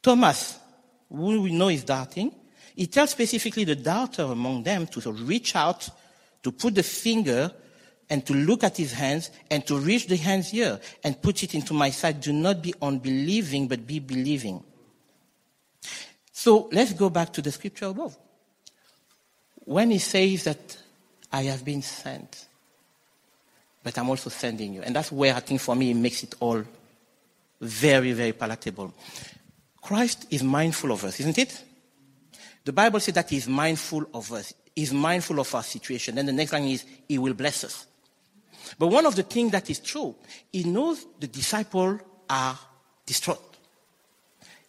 [0.01, 0.59] Thomas,
[1.09, 2.33] who we know is doubting,
[2.75, 5.89] he tells specifically the doubter among them to reach out,
[6.43, 7.51] to put the finger
[8.09, 11.55] and to look at his hands and to reach the hands here and put it
[11.55, 12.21] into my side.
[12.21, 14.63] Do not be unbelieving, but be believing.
[16.31, 18.17] So let's go back to the scripture above.
[19.55, 20.77] When he says that
[21.31, 22.45] I have been sent,
[23.85, 24.81] but I'm also sending you.
[24.81, 26.63] And that's where I think for me it makes it all
[27.61, 28.91] very, very palatable.
[29.79, 31.63] Christ is mindful of us, isn't it?
[32.63, 34.55] The Bible says that he's mindful of us.
[34.75, 36.15] He's mindful of our situation.
[36.15, 37.85] Then the next line is, he will bless us.
[38.79, 40.15] But one of the things that is true,
[40.51, 42.57] he knows the disciples are
[43.05, 43.55] distraught.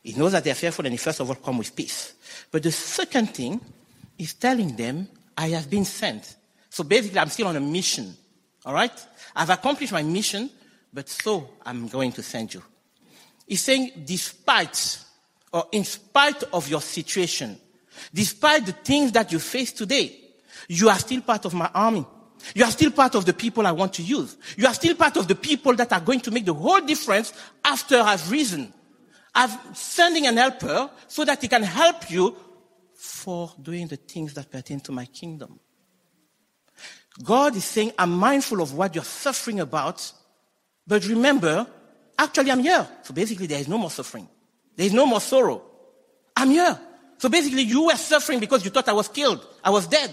[0.02, 2.12] He knows that they are fearful and he first of all come with peace.
[2.50, 3.62] But the second thing
[4.18, 6.36] is telling them, I have been sent.
[6.68, 8.14] So basically I'm still on a mission.
[8.66, 9.06] All right?
[9.34, 10.50] I've accomplished my mission,
[10.92, 12.62] but so I'm going to send you.
[13.46, 14.98] He's saying, despite
[15.52, 17.58] or in spite of your situation,
[18.12, 20.20] despite the things that you face today,
[20.68, 22.04] you are still part of my army.
[22.54, 24.36] You are still part of the people I want to use.
[24.56, 27.32] You are still part of the people that are going to make the whole difference
[27.64, 28.72] after I've risen.
[29.34, 32.36] I'm sending an helper so that he can help you
[32.94, 35.60] for doing the things that pertain to my kingdom.
[37.22, 40.12] God is saying, I'm mindful of what you're suffering about,
[40.86, 41.66] but remember,
[42.18, 42.86] actually I'm here.
[43.02, 44.28] So basically there is no more suffering.
[44.76, 45.62] There is no more sorrow.
[46.36, 46.78] I'm here.
[47.18, 49.46] So basically you were suffering because you thought I was killed.
[49.64, 50.10] I was dead.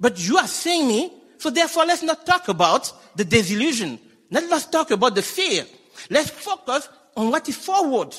[0.00, 3.98] But you are seeing me so therefore, let's not talk about the disillusion.
[4.30, 5.64] Let's not talk about the fear.
[6.08, 8.14] Let's focus on what is forward.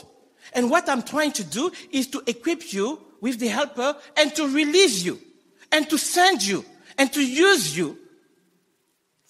[0.51, 4.53] And what I'm trying to do is to equip you with the helper and to
[4.53, 5.21] release you
[5.71, 6.65] and to send you
[6.97, 7.97] and to use you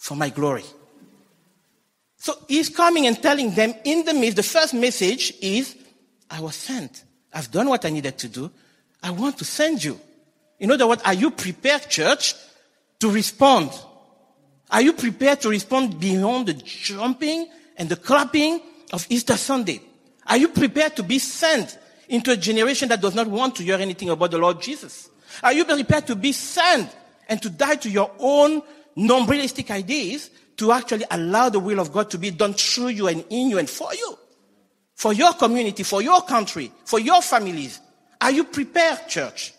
[0.04, 0.66] for my glory.
[2.18, 5.78] So he's coming and telling them in the midst, the first message is,
[6.30, 7.06] I was sent.
[7.34, 8.52] I've done what I needed to do.
[9.02, 9.98] I want to send you.
[10.60, 12.36] In other words, are you prepared, church,
[13.00, 13.72] to respond?
[14.70, 18.60] Are you prepared to respond beyond the jumping and the clapping
[18.92, 19.82] of Easter Sunday?
[20.28, 21.78] Are you prepared to be sent
[22.10, 25.10] into a generation that does not want to hear anything about the Lord Jesus?
[25.42, 26.94] Are you prepared to be sent
[27.30, 28.64] and to die to your own
[28.96, 33.26] nombrilistic ideas to actually allow the will of God to be done through you and
[33.30, 34.18] in you and for you?
[34.96, 37.82] For your community, for your country, for your families.
[38.22, 39.54] Are you prepared, church?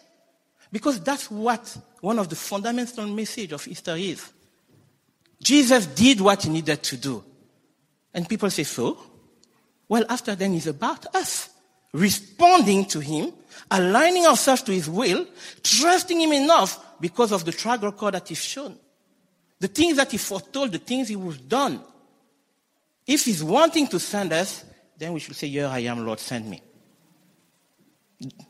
[0.70, 4.32] Because that's what one of the fundamental message of Easter is.
[5.42, 7.22] Jesus did what he needed to do.
[8.12, 8.98] And people say, so?
[9.88, 11.50] Well, after then it's about us
[11.92, 13.32] responding to him,
[13.70, 15.26] aligning ourselves to his will,
[15.62, 18.76] trusting him enough because of the track record that he's shown.
[19.64, 21.80] The things that he foretold, the things he was done.
[23.06, 24.62] If he's wanting to send us,
[24.98, 26.62] then we should say, Here I am, Lord, send me.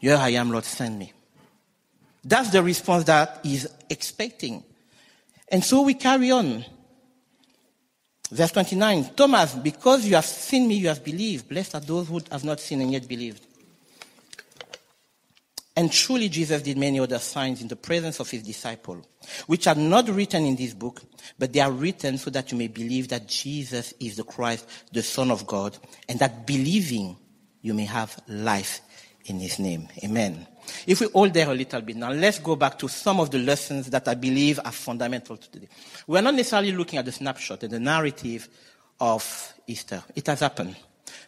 [0.00, 1.12] Here I am, Lord, send me.
[2.24, 4.64] That's the response that he's expecting.
[5.46, 6.64] And so we carry on.
[8.28, 11.48] Verse 29, Thomas, because you have seen me, you have believed.
[11.48, 13.46] Blessed are those who have not seen and yet believed.
[15.76, 19.04] And truly Jesus did many other signs in the presence of his disciple,
[19.46, 21.02] which are not written in this book,
[21.36, 25.02] but they are written so that you may believe that Jesus is the Christ, the
[25.02, 25.76] Son of God,
[26.08, 27.16] and that believing
[27.60, 28.82] you may have life
[29.24, 29.88] in his name.
[30.04, 30.46] Amen.
[30.86, 33.38] If we hold there a little bit now, let's go back to some of the
[33.38, 35.68] lessons that I believe are fundamental to today.
[36.06, 38.48] We're not necessarily looking at the snapshot and the narrative
[39.00, 40.04] of Easter.
[40.14, 40.76] It has happened.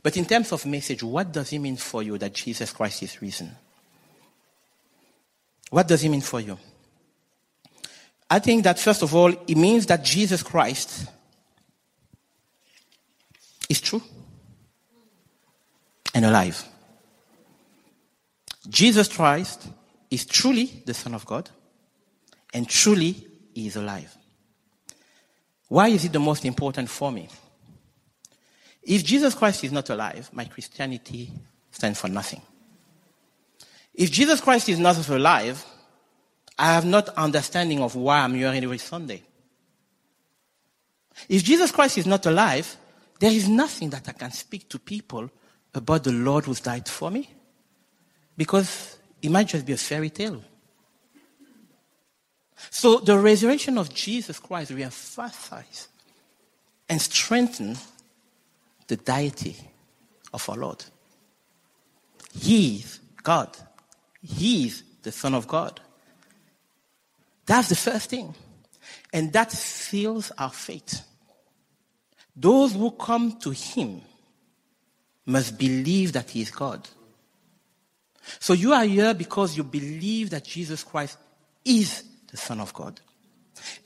[0.03, 3.21] But in terms of message, what does it mean for you that Jesus Christ is
[3.21, 3.57] risen?
[5.71, 6.59] What does it mean for you?
[8.29, 11.07] I think that first of all, it means that Jesus Christ
[13.69, 14.03] is true
[16.15, 16.65] and alive.
[18.69, 19.69] Jesus Christ
[20.11, 21.49] is truly the Son of God
[22.53, 24.17] and truly he is alive.
[25.69, 27.29] Why is it the most important for me?
[28.83, 31.31] If Jesus Christ is not alive, my Christianity
[31.71, 32.41] stands for nothing.
[33.97, 35.65] If Jesus Christ is not alive,
[36.59, 39.23] I have not understanding of why I'm here every Sunday.
[41.29, 42.77] If Jesus Christ is not alive,
[43.19, 45.31] there is nothing that I can speak to people
[45.75, 47.31] about the Lord who's died for me.
[48.37, 50.43] Because it might just be a fairy tale.
[52.71, 55.89] So the resurrection of Jesus Christ reemphasizes
[56.89, 57.87] and strengthens
[58.87, 59.57] the deity
[60.33, 60.85] of our Lord.
[62.39, 63.57] He is God.
[64.27, 65.81] He is the Son of God.
[67.47, 68.35] That's the first thing.
[69.12, 71.03] And that seals our faith.
[72.35, 74.03] Those who come to Him
[75.25, 76.89] must believe that He is God.
[78.41, 81.19] So you are here because you believe that Jesus Christ
[81.65, 83.01] is the Son of God.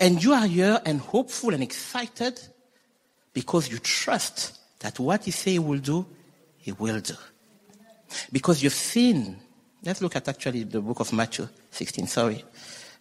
[0.00, 2.40] And you are here and hopeful and excited
[3.33, 6.07] because you trust that what He say He will do,
[6.57, 7.14] He will do.
[8.33, 9.37] Because you've seen,
[9.85, 12.45] let's look at actually the book of Matthew 16, sorry,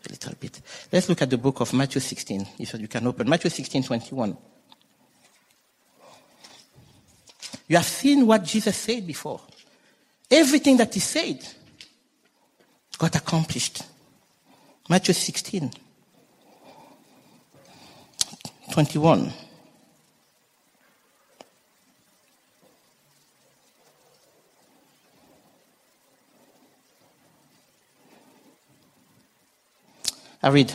[0.06, 0.62] a little bit.
[0.92, 3.30] Let's look at the book of Matthew 16, if you can open.
[3.30, 4.38] Matthew 16, 21.
[7.68, 9.42] You have seen what Jesus said before.
[10.30, 11.46] Everything that he said
[12.98, 13.84] got accomplished.
[14.90, 15.72] Matthew 16,
[18.72, 19.34] 21.
[30.42, 30.74] I read.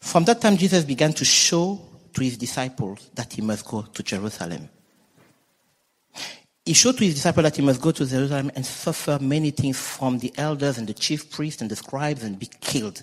[0.00, 1.80] From that time, Jesus began to show
[2.14, 4.68] to his disciples that he must go to Jerusalem
[6.68, 9.80] he showed to his disciples that he must go to Jerusalem and suffer many things
[9.80, 13.02] from the elders and the chief priests and the scribes and be killed.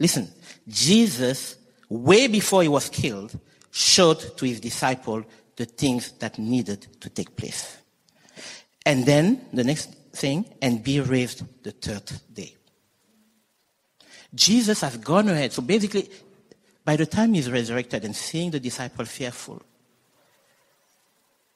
[0.00, 0.30] Listen,
[0.66, 1.56] Jesus,
[1.90, 3.38] way before he was killed,
[3.70, 5.26] showed to his disciples
[5.56, 7.76] the things that needed to take place.
[8.86, 12.54] And then the next thing, and be raised the third day.
[14.34, 15.52] Jesus has gone ahead.
[15.52, 16.10] So basically,
[16.84, 19.62] by the time he's resurrected and seeing the disciples fearful,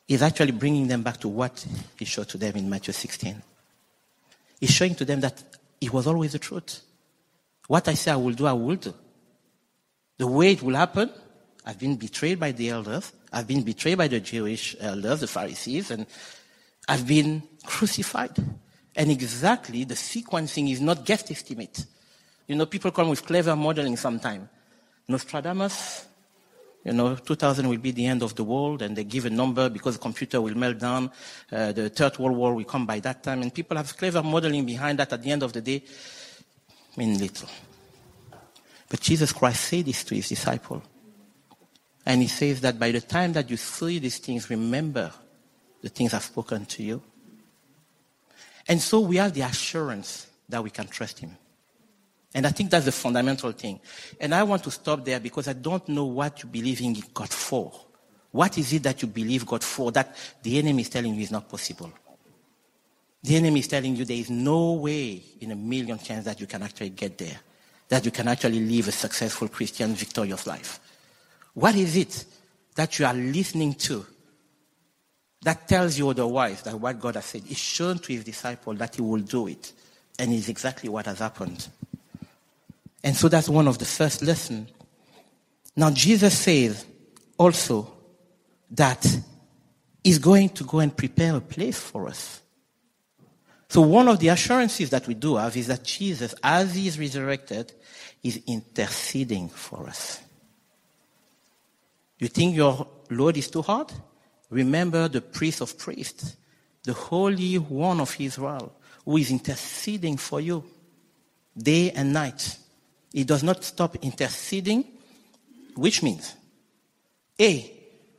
[0.07, 1.67] he's actually bringing them back to what
[1.99, 3.43] he showed to them in Matthew 16.
[4.61, 5.43] He's showing to them that
[5.81, 6.83] it was always the truth.
[7.67, 8.95] What I say I will do, I will do.
[10.17, 11.11] The way it will happen,
[11.65, 13.13] I've been betrayed by the elders.
[13.33, 16.07] I've been betrayed by the Jewish elders, the Pharisees, and
[16.89, 18.37] I've been crucified.
[18.97, 21.85] And exactly the sequencing is not guess estimate.
[22.47, 24.49] You know, people come with clever modeling sometimes.
[25.07, 26.07] Nostradamus,
[26.85, 29.69] you know, 2000 will be the end of the world, and they give a number
[29.69, 31.11] because the computer will melt down.
[31.53, 34.65] Uh, the Third World War will come by that time, and people have clever modeling
[34.65, 35.13] behind that.
[35.13, 35.83] At the end of the day,
[36.97, 37.49] mean little.
[38.89, 40.83] But Jesus Christ said this to his disciple.
[42.07, 45.13] And he says that by the time that you see these things, remember
[45.83, 47.03] the things I've spoken to you.
[48.69, 51.37] And so we have the assurance that we can trust him.
[52.35, 53.81] And I think that's the fundamental thing.
[54.21, 57.31] And I want to stop there because I don't know what you believe in God
[57.31, 57.73] for.
[58.31, 61.31] What is it that you believe God for that the enemy is telling you is
[61.31, 61.91] not possible?
[63.23, 66.47] The enemy is telling you there is no way in a million chance that you
[66.47, 67.39] can actually get there,
[67.89, 70.79] that you can actually live a successful Christian, victorious life.
[71.55, 72.27] What is it
[72.75, 74.07] that you are listening to
[75.43, 78.97] that tells you otherwise that what God has said is shown to his disciple that
[78.97, 79.73] he will do it?
[80.19, 81.69] And it's exactly what has happened.
[83.05, 84.71] And so that's one of the first lessons.
[85.77, 86.85] Now, Jesus says
[87.39, 87.93] also
[88.73, 89.07] that
[90.03, 92.41] he's going to go and prepare a place for us.
[93.69, 96.99] So one of the assurances that we do have is that Jesus, as he is
[96.99, 97.73] resurrected,
[98.23, 100.21] is interceding for us.
[102.19, 103.93] You think your load is too hard?
[104.51, 106.37] Remember the priest of priests,
[106.83, 108.73] the Holy One of Israel,
[109.05, 110.65] who is interceding for you
[111.57, 112.57] day and night.
[113.13, 114.85] He does not stop interceding,
[115.75, 116.35] which means
[117.41, 117.73] A,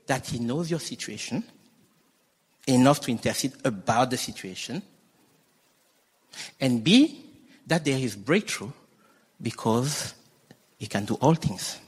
[0.07, 1.43] that he knows your situation
[2.67, 4.82] enough to intercede about the situation,
[6.59, 7.25] and B,
[7.65, 8.71] that there is breakthrough
[9.41, 10.13] because
[10.77, 11.80] he can do all things.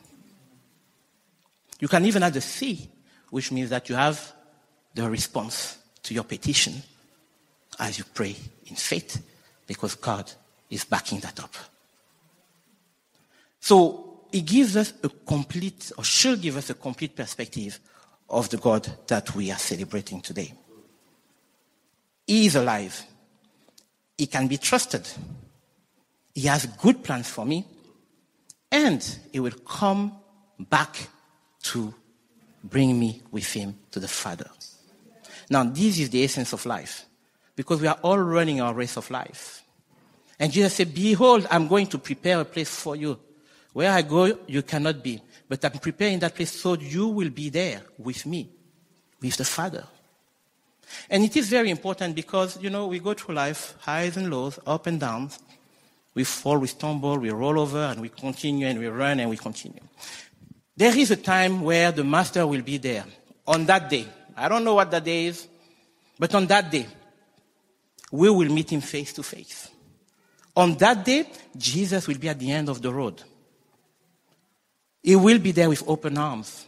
[1.79, 2.90] You can even have the C,
[3.31, 4.33] which means that you have
[4.93, 6.73] the response to your petition
[7.79, 8.35] as you pray
[8.67, 9.21] in faith
[9.65, 10.31] because God
[10.69, 11.55] is backing that up.
[13.59, 17.79] So it gives us a complete, or should give us a complete perspective
[18.29, 20.53] of the God that we are celebrating today.
[22.27, 23.03] He is alive.
[24.17, 25.07] He can be trusted.
[26.33, 27.65] He has good plans for me.
[28.71, 30.13] And he will come
[30.59, 31.09] back
[31.63, 31.93] to
[32.63, 34.49] bring me with him to the Father.
[35.49, 37.05] Now, this is the essence of life.
[37.55, 39.63] Because we are all running our race of life.
[40.39, 43.19] And Jesus said, Behold, I'm going to prepare a place for you.
[43.73, 45.21] Where I go, you cannot be.
[45.47, 48.49] But I'm preparing that place so you will be there with me,
[49.21, 49.85] with the Father.
[51.09, 54.59] And it is very important because, you know, we go through life, highs and lows,
[54.65, 55.39] up and downs.
[56.13, 59.37] We fall, we stumble, we roll over, and we continue, and we run, and we
[59.37, 59.79] continue.
[60.75, 63.05] There is a time where the Master will be there.
[63.47, 64.07] On that day.
[64.35, 65.47] I don't know what that day is,
[66.17, 66.87] but on that day,
[68.11, 69.69] we will meet him face to face.
[70.55, 71.25] On that day,
[71.57, 73.21] Jesus will be at the end of the road.
[75.03, 76.65] He will be there with open arms.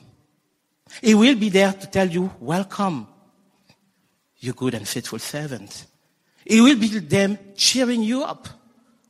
[1.02, 3.08] He will be there to tell you, welcome,
[4.38, 5.86] you good and faithful servant.
[6.46, 8.48] He will be there cheering you up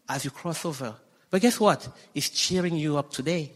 [0.08, 0.96] as you cross over.
[1.30, 1.88] But guess what?
[2.14, 3.54] He's cheering you up today.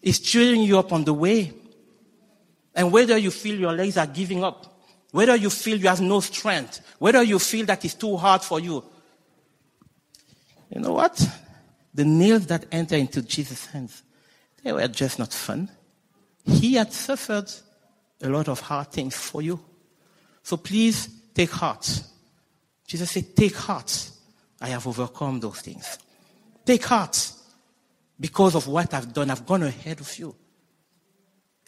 [0.00, 1.52] He's cheering you up on the way.
[2.74, 4.80] And whether you feel your legs are giving up,
[5.10, 8.60] whether you feel you have no strength, whether you feel that it's too hard for
[8.60, 8.84] you,
[10.70, 11.26] you know what?
[11.94, 14.02] The nails that enter into Jesus' hands,
[14.62, 15.70] they were just not fun.
[16.44, 17.50] He had suffered
[18.22, 19.58] a lot of hard things for you.
[20.42, 22.02] So please take heart.
[22.86, 24.10] Jesus said, Take heart.
[24.60, 25.98] I have overcome those things.
[26.64, 27.32] Take heart.
[28.18, 30.34] Because of what I've done, I've gone ahead of you.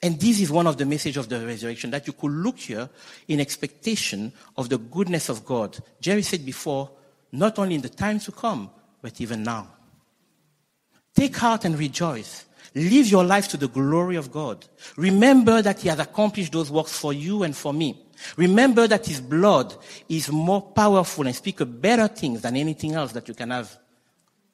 [0.03, 2.89] And this is one of the message of the resurrection that you could look here
[3.29, 5.79] in expectation of the goodness of God.
[6.01, 6.91] Jerry said before,
[7.33, 8.71] not only in the time to come,
[9.03, 9.69] but even now.
[11.15, 12.47] Take heart and rejoice.
[12.75, 14.65] Live your life to the glory of God.
[14.97, 18.07] Remember that He has accomplished those works for you and for me.
[18.37, 19.75] Remember that His blood
[20.09, 23.77] is more powerful and speaks better things than anything else that you can have.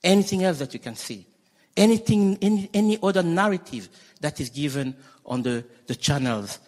[0.03, 1.27] Anything else that you can see.
[1.77, 3.89] Anything, any, any other narrative
[4.21, 6.59] that is given on the, the channels.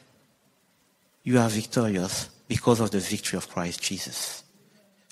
[1.22, 4.44] You are victorious because of the victory of Christ Jesus.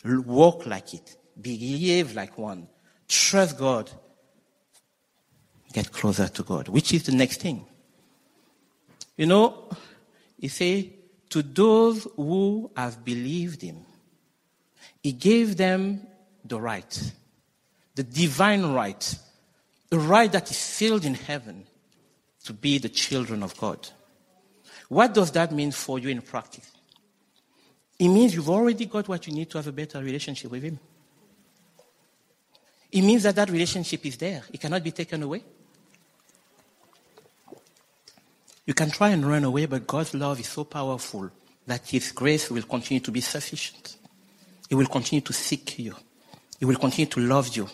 [0.05, 1.16] Walk like it.
[1.40, 2.68] Behave like one.
[3.09, 3.90] Trust God.
[5.72, 7.66] Get closer to God, which is the next thing.
[9.16, 9.70] You know,
[10.38, 10.92] he say,
[11.30, 13.84] to those who have believed him.
[15.03, 16.07] He gave them
[16.44, 17.12] the right,
[17.94, 19.18] the divine right,
[19.91, 21.66] the right that is sealed in heaven
[22.45, 23.89] to be the children of God.
[24.89, 26.70] What does that mean for you in practice?
[27.99, 30.78] It means you've already got what you need to have a better relationship with Him.
[32.93, 34.43] It means that that relationship is there.
[34.53, 35.43] It cannot be taken away.
[38.64, 41.30] You can try and run away, but God's love is so powerful
[41.66, 43.97] that His grace will continue to be sufficient.
[44.68, 45.95] He will continue to seek you.
[46.59, 47.68] He will continue to love you,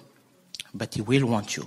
[0.72, 1.66] but He will want you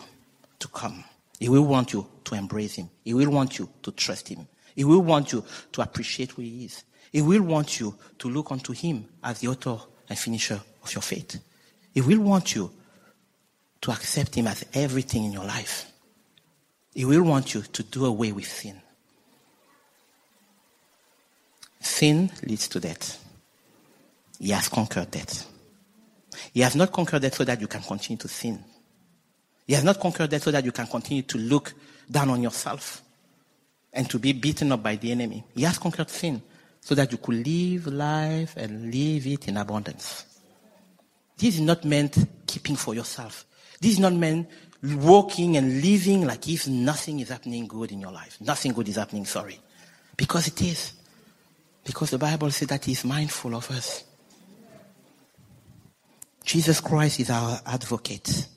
[0.66, 1.04] to come.
[1.40, 2.90] He will want you to embrace Him.
[3.04, 4.48] He will want you to trust Him.
[4.76, 6.84] He will want you to appreciate who He is.
[7.12, 9.78] He will want you to look unto Him as the author
[10.10, 11.40] and finisher of your faith.
[11.94, 12.72] He will want you
[13.82, 15.92] to accept Him as everything in your life.
[16.94, 18.82] He will want you to do away with sin.
[21.80, 23.24] Sin leads to death.
[24.40, 25.48] He has conquered death.
[26.54, 28.64] He has not conquered death so that you can continue to sin.
[29.66, 31.74] He has not conquered death so that you can continue to look
[32.10, 33.02] down on yourself
[33.92, 35.44] and to be beaten up by the enemy.
[35.56, 36.42] He has conquered sin
[36.82, 40.26] so that you could live life and live it in abundance.
[41.38, 43.46] This is not meant keeping for yourself.
[43.80, 44.48] This is not meant
[44.84, 48.38] walking and living like if nothing is happening good in your life.
[48.40, 49.60] Nothing good is happening, sorry.
[50.16, 50.94] Because it is.
[51.84, 54.04] Because the Bible says that He is mindful of us.
[56.44, 58.48] Jesus Christ is our advocate.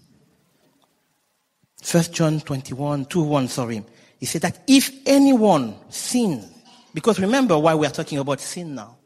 [1.83, 3.85] First John 21, 2 1, sorry.
[4.19, 6.47] He said that if anyone sins,
[6.93, 8.97] because remember why we are talking about sin now.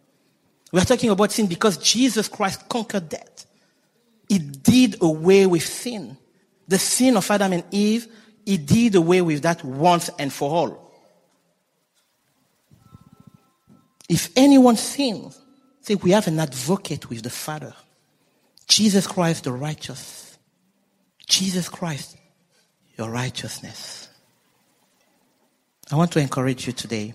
[0.72, 3.46] We are talking about sin because Jesus Christ conquered death.
[4.28, 6.16] He did away with sin.
[6.66, 8.06] The sin of Adam and Eve,
[8.46, 10.92] he did away with that once and for all.
[14.08, 15.38] If anyone sins,
[15.82, 17.74] say we have an advocate with the Father.
[18.66, 20.38] Jesus Christ the righteous.
[21.26, 22.16] Jesus Christ,
[22.97, 24.09] your righteousness.
[25.90, 27.14] I want to encourage you today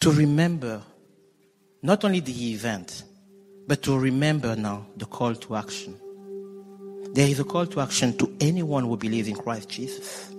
[0.00, 0.82] to remember
[1.82, 3.04] not only the event,
[3.66, 5.96] but to remember now the call to action.
[7.14, 10.30] There is a call to action to anyone who believes in Christ Jesus.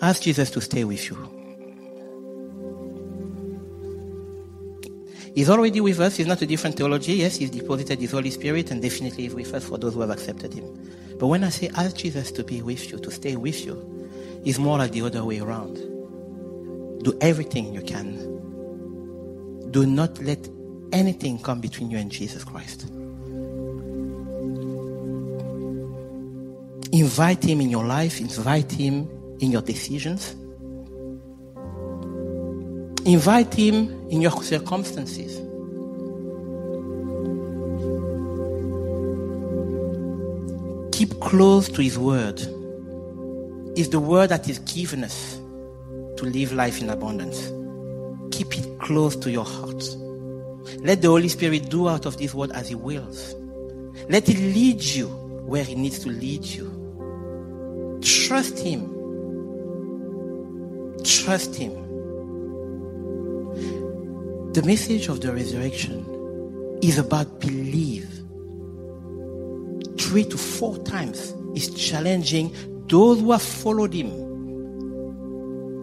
[0.00, 1.41] Ask Jesus to stay with you.
[5.34, 6.16] He's already with us.
[6.16, 7.14] He's not a different theology.
[7.14, 10.10] Yes, He's deposited His Holy Spirit and definitely is with us for those who have
[10.10, 10.66] accepted Him.
[11.18, 14.02] But when I say ask Jesus to be with you, to stay with you,
[14.44, 15.76] it's more like the other way around.
[17.02, 19.70] Do everything you can.
[19.70, 20.48] Do not let
[20.92, 22.82] anything come between you and Jesus Christ.
[26.92, 29.08] Invite Him in your life, invite Him
[29.40, 30.36] in your decisions.
[33.04, 35.38] Invite Him in your circumstances.
[40.96, 42.40] Keep close to His Word.
[43.76, 45.36] It's the Word that is given us
[46.16, 47.50] to live life in abundance.
[48.36, 49.82] Keep it close to your heart.
[50.78, 53.34] Let the Holy Spirit do out of this Word as He wills.
[54.08, 58.00] Let it lead you where He needs to lead you.
[58.02, 58.92] Trust Him
[61.04, 61.91] Trust Him.
[64.52, 68.04] The message of the resurrection is about belief.
[69.98, 72.54] Three to four times is challenging
[72.86, 74.10] those who have followed Him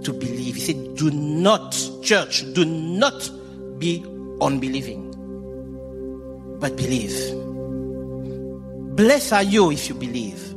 [0.04, 0.54] to believe.
[0.54, 1.72] He said, Do not,
[2.04, 3.32] church, do not
[3.80, 4.06] be
[4.40, 5.10] unbelieving,
[6.60, 7.16] but believe.
[8.96, 10.54] Blessed are you if you believe.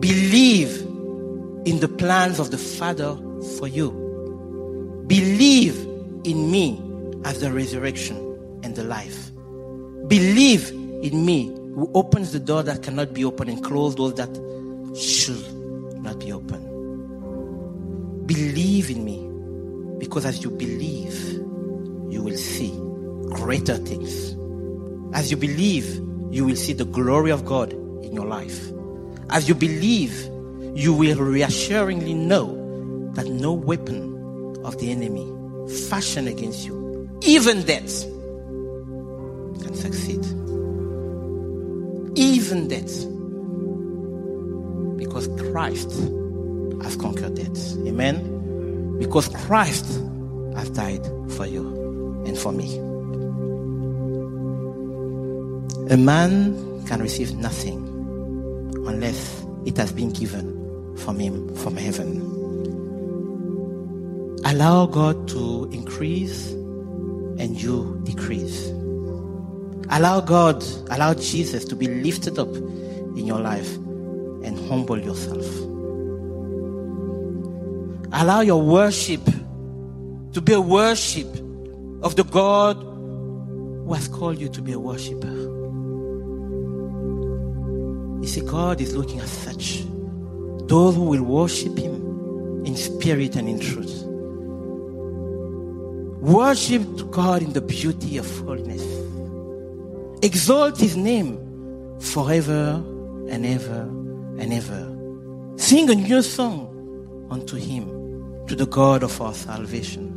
[0.00, 0.80] Believe
[1.66, 3.14] in the plans of the Father
[3.58, 5.04] for you.
[5.06, 5.95] Believe
[6.26, 6.80] in me
[7.24, 8.16] as the resurrection
[8.62, 9.30] and the life.
[10.08, 14.34] Believe in me who opens the door that cannot be opened and close those that
[14.96, 16.64] should not be open.
[18.26, 21.14] Believe in me because as you believe,
[22.12, 22.70] you will see
[23.30, 24.36] greater things.
[25.14, 26.00] As you believe,
[26.30, 28.70] you will see the glory of God in your life.
[29.30, 30.12] As you believe,
[30.74, 35.35] you will reassuringly know that no weapon of the enemy
[35.88, 38.02] fashioned against you, even death,
[39.62, 40.24] can succeed.
[42.16, 43.06] Even death.
[44.98, 45.90] Because Christ
[46.82, 47.76] has conquered death.
[47.86, 48.98] Amen?
[48.98, 49.86] Because Christ
[50.54, 52.76] has died for you and for me.
[55.88, 57.82] A man can receive nothing
[58.86, 62.25] unless it has been given from Him from heaven.
[64.48, 68.68] Allow God to increase and you decrease.
[69.88, 75.44] Allow God, allow Jesus to be lifted up in your life and humble yourself.
[78.12, 79.24] Allow your worship
[80.32, 81.26] to be a worship
[82.04, 85.26] of the God who has called you to be a worshiper.
[88.22, 89.82] You see, God is looking at such
[90.68, 94.05] those who will worship Him in spirit and in truth.
[96.26, 98.82] Worship God in the beauty of holiness.
[100.24, 101.38] Exalt His name
[102.00, 102.82] forever
[103.28, 103.82] and ever
[104.36, 104.92] and ever.
[105.56, 107.86] Sing a new song unto Him,
[108.48, 110.10] to the God of our salvation.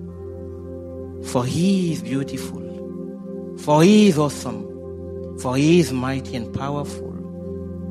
[1.26, 7.14] For He is beautiful, for He is awesome, for He is mighty and powerful.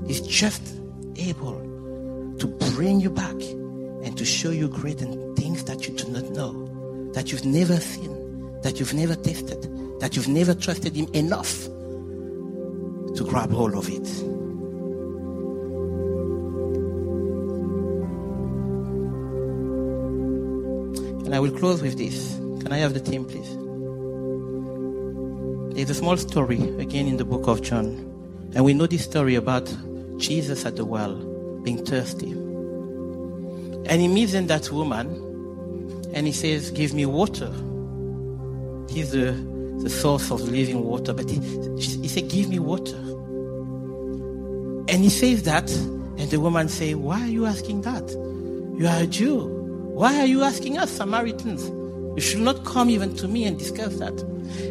[0.09, 0.75] He's just
[1.15, 1.61] able
[2.41, 3.41] to bring you back
[4.03, 6.68] and to show you great things that you do not know,
[7.19, 9.61] that you've never seen, that you've never tasted,
[9.99, 11.65] that you've never trusted Him enough
[13.17, 14.09] to grab hold of it.
[21.27, 22.37] And I will close with this.
[22.63, 23.51] Can I have the team, please?
[25.75, 27.97] There's a small story again in the book of John.
[28.55, 29.67] And we know this story about
[30.19, 31.17] Jesus at the well
[31.65, 32.31] being thirsty.
[32.31, 35.28] And he meets in that woman
[36.13, 37.53] and he says, Give me water.
[38.89, 39.33] He's the,
[39.83, 41.13] the source of living water.
[41.13, 41.39] But he,
[41.79, 42.97] he said, Give me water.
[44.89, 48.11] And he says that, and the woman says, Why are you asking that?
[48.79, 49.41] You are a Jew.
[49.95, 51.69] Why are you asking us, Samaritans?
[52.17, 54.19] You should not come even to me and discuss that.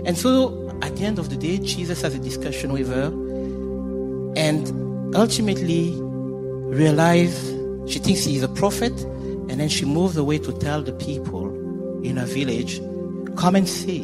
[0.06, 3.08] And so at the end of the day, Jesus has a discussion with her
[4.36, 7.50] and ultimately realize
[7.88, 8.94] she thinks he is a prophet
[9.58, 11.48] and then she moves away to tell the people
[12.04, 12.80] in her village,
[13.36, 14.04] come and see.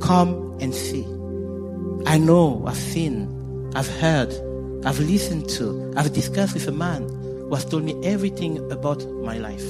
[0.00, 1.04] Come and see.
[2.06, 4.32] I know, I've seen, I've heard,
[4.86, 9.36] I've listened to, I've discussed with a man who has told me everything about my
[9.38, 9.66] life.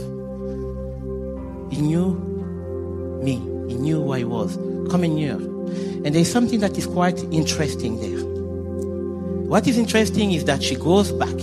[1.73, 2.13] He knew
[3.23, 3.37] me.
[3.73, 4.57] He knew who I was.
[4.91, 5.37] Come in here.
[5.37, 8.23] And there's something that is quite interesting there.
[9.49, 11.35] What is interesting is that she goes back.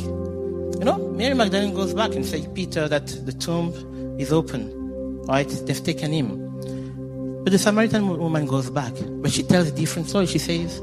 [1.15, 3.71] Mary Magdalene goes back and says, Peter, that the tomb
[4.19, 5.21] is open.
[5.27, 5.47] Right?
[5.47, 7.43] They've taken him.
[7.43, 8.93] But the Samaritan woman goes back.
[8.97, 10.25] But she tells a different story.
[10.25, 10.79] She says,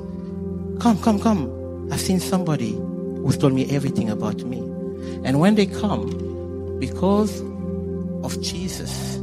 [0.78, 1.92] Come, come, come.
[1.92, 4.58] I've seen somebody who's told me everything about me.
[5.24, 7.40] And when they come, because
[8.22, 9.16] of Jesus,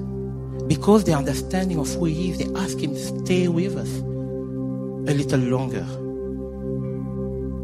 [0.67, 3.89] because the understanding of who he is, they ask him to stay with us
[5.09, 5.85] a little longer.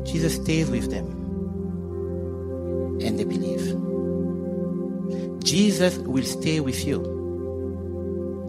[0.05, 1.22] Jesus stays with them
[3.03, 3.75] and they believe.
[5.43, 7.01] Jesus will stay with you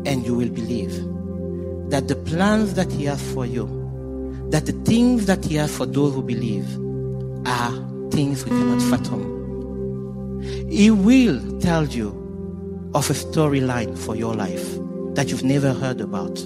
[0.06, 0.92] and you will believe
[1.90, 3.66] that the plans that he has for you,
[4.50, 6.66] that the things that he has for those who believe
[7.46, 7.72] are
[8.10, 10.40] things we cannot fathom.
[10.68, 12.08] He will tell you
[12.94, 14.78] of a storyline for your life
[15.14, 16.38] that you've never heard about.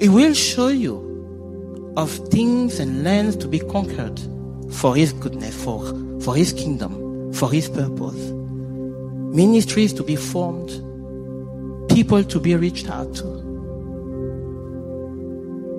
[0.00, 4.20] He will show you of things and lands to be conquered
[4.72, 5.84] for His goodness, for,
[6.24, 8.32] for His kingdom, for His purpose.
[9.34, 10.70] Ministries to be formed,
[11.90, 13.26] people to be reached out to,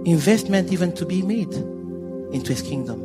[0.05, 1.53] investment even to be made
[2.31, 3.01] into His kingdom.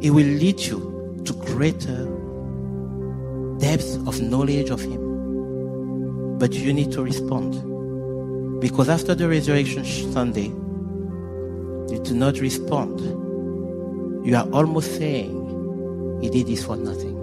[0.00, 2.06] It will lead you to greater
[3.58, 6.38] depths of knowledge of Him.
[6.38, 8.60] But you need to respond.
[8.60, 10.48] Because after the resurrection Sunday,
[11.92, 13.00] you do not respond.
[14.26, 15.43] You are almost saying,
[16.20, 17.16] He did this for nothing.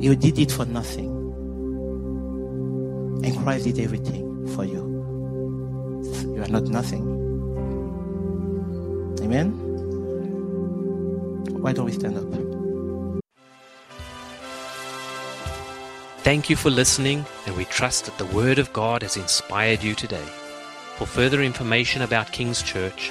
[0.00, 1.10] You did it for nothing.
[3.24, 4.82] And Christ did everything for you.
[6.34, 7.02] You are not nothing.
[9.22, 9.50] Amen?
[11.62, 12.24] Why don't we stand up?
[16.24, 19.94] Thank you for listening, and we trust that the Word of God has inspired you
[19.94, 20.24] today.
[20.96, 23.10] For further information about King's Church,